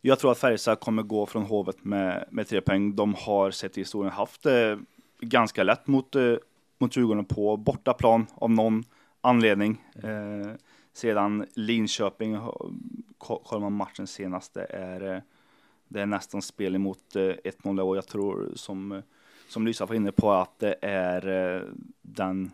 jag 0.00 0.18
tror 0.18 0.32
att 0.32 0.38
Färjestad 0.38 0.80
kommer 0.80 1.02
gå 1.02 1.26
från 1.26 1.42
Hovet 1.42 1.84
med, 1.84 2.24
med 2.30 2.48
tre 2.48 2.60
poäng. 2.60 2.96
De 2.96 3.14
har 3.14 3.50
sett 3.50 3.78
i 3.78 3.80
historien 3.80 4.12
haft 4.12 4.46
eh, 4.46 4.76
ganska 5.20 5.62
lätt 5.62 5.86
mot, 5.86 6.16
eh, 6.16 6.34
mot 6.78 6.96
Djurgården 6.96 7.24
på 7.24 7.56
bortaplan 7.56 8.26
av 8.34 8.50
någon 8.50 8.84
anledning. 9.20 9.82
Eh, 10.02 10.52
sedan 10.94 11.46
Linköping, 11.54 12.38
ko- 13.18 13.42
kollar 13.44 13.60
man 13.60 13.72
matchen 13.72 14.06
senast, 14.06 14.54
det 14.54 14.64
är, 14.64 15.14
eh, 15.14 15.20
det 15.88 16.00
är 16.00 16.06
nästan 16.06 16.42
spel 16.42 16.74
emot 16.74 17.16
eh, 17.16 17.20
1-0 17.22 17.80
och 17.80 17.96
jag 17.96 18.06
tror 18.06 18.52
som 18.54 18.92
eh, 18.92 19.00
som 19.48 19.66
Lysa 19.66 19.86
var 19.86 19.94
inne 19.94 20.12
på 20.12 20.32
att 20.32 20.58
det 20.58 20.76
är 20.82 21.54
eh, 21.56 21.62
den 22.02 22.50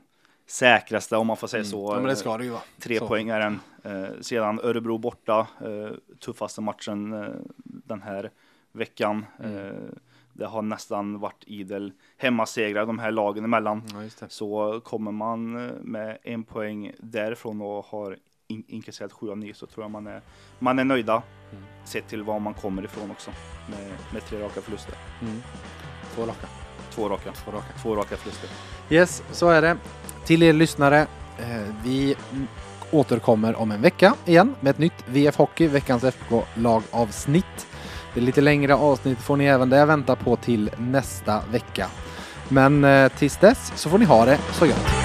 säkraste, 0.46 1.16
om 1.16 1.26
man 1.26 1.36
får 1.36 1.46
säga 1.46 1.64
så. 1.64 1.78
Mm. 1.86 1.94
Ja, 1.94 2.00
men 2.00 2.08
det 2.08 2.16
ska 2.16 2.30
eh, 2.30 2.38
det 2.38 2.44
ju 2.44 2.50
vara. 2.50 2.62
Tre 2.78 2.98
Så. 2.98 3.08
poängaren. 3.08 3.60
Eh, 3.82 4.04
sedan 4.20 4.60
Örebro 4.62 4.98
borta, 4.98 5.46
eh, 5.64 5.90
tuffaste 6.18 6.60
matchen 6.60 7.12
eh, 7.12 7.28
den 7.64 8.02
här 8.02 8.30
veckan. 8.72 9.26
Mm. 9.38 9.56
Eh, 9.66 9.72
det 10.32 10.46
har 10.46 10.62
nästan 10.62 11.18
varit 11.20 11.44
idel 11.46 11.92
hemmasegrar 12.16 12.86
de 12.86 12.98
här 12.98 13.10
lagen 13.10 13.44
emellan. 13.44 13.82
Ja. 14.20 14.26
Så 14.28 14.80
kommer 14.84 15.12
man 15.12 15.68
eh, 15.68 15.72
med 15.80 16.18
en 16.22 16.42
poäng 16.44 16.92
därifrån 16.98 17.60
och 17.62 17.84
har 17.84 18.16
in 18.50 18.64
inkasserat 18.68 19.12
7 19.12 19.30
av 19.30 19.38
9 19.38 19.54
så 19.54 19.66
tror 19.66 19.84
jag 19.84 19.90
man 19.90 20.06
är, 20.06 20.20
man 20.58 20.78
är 20.78 20.84
nöjda. 20.84 21.22
Mm. 21.52 21.64
Sett 21.84 22.08
till 22.08 22.22
var 22.22 22.40
man 22.40 22.54
kommer 22.54 22.84
ifrån 22.84 23.10
också 23.10 23.30
med, 23.70 23.90
med 24.12 24.24
tre 24.24 24.40
raka 24.40 24.60
förluster. 24.60 24.94
Mm. 25.22 25.42
Två 26.14 26.22
raka. 26.22 26.46
Två 26.90 27.08
raka. 27.08 27.32
Två 27.32 27.50
raka. 27.50 27.66
Två 27.82 27.96
raka 27.96 28.16
förluster. 28.16 28.50
Yes, 28.90 29.22
så 29.32 29.48
är 29.48 29.62
det. 29.62 29.76
Till 30.24 30.42
er 30.42 30.52
lyssnare, 30.52 31.00
eh, 31.38 31.74
vi 31.84 32.16
mm, 32.32 32.46
återkommer 32.90 33.56
om 33.56 33.70
en 33.70 33.82
vecka 33.82 34.14
igen 34.26 34.54
med 34.60 34.70
ett 34.70 34.78
nytt 34.78 35.04
VF 35.06 35.36
Hockey, 35.36 35.66
veckans 35.66 36.04
FK-lagavsnitt. 36.04 37.66
Det 38.14 38.20
lite 38.20 38.40
längre 38.40 38.74
avsnitt 38.74 39.18
får 39.18 39.36
ni 39.36 39.44
även 39.44 39.70
där 39.70 39.86
vänta 39.86 40.16
på 40.16 40.36
till 40.36 40.70
nästa 40.78 41.42
vecka. 41.52 41.86
Men 42.48 42.84
eh, 42.84 43.08
tills 43.08 43.36
dess 43.36 43.72
så 43.74 43.90
får 43.90 43.98
ni 43.98 44.04
ha 44.04 44.24
det 44.24 44.38
så 44.52 44.66
gött. 44.66 44.99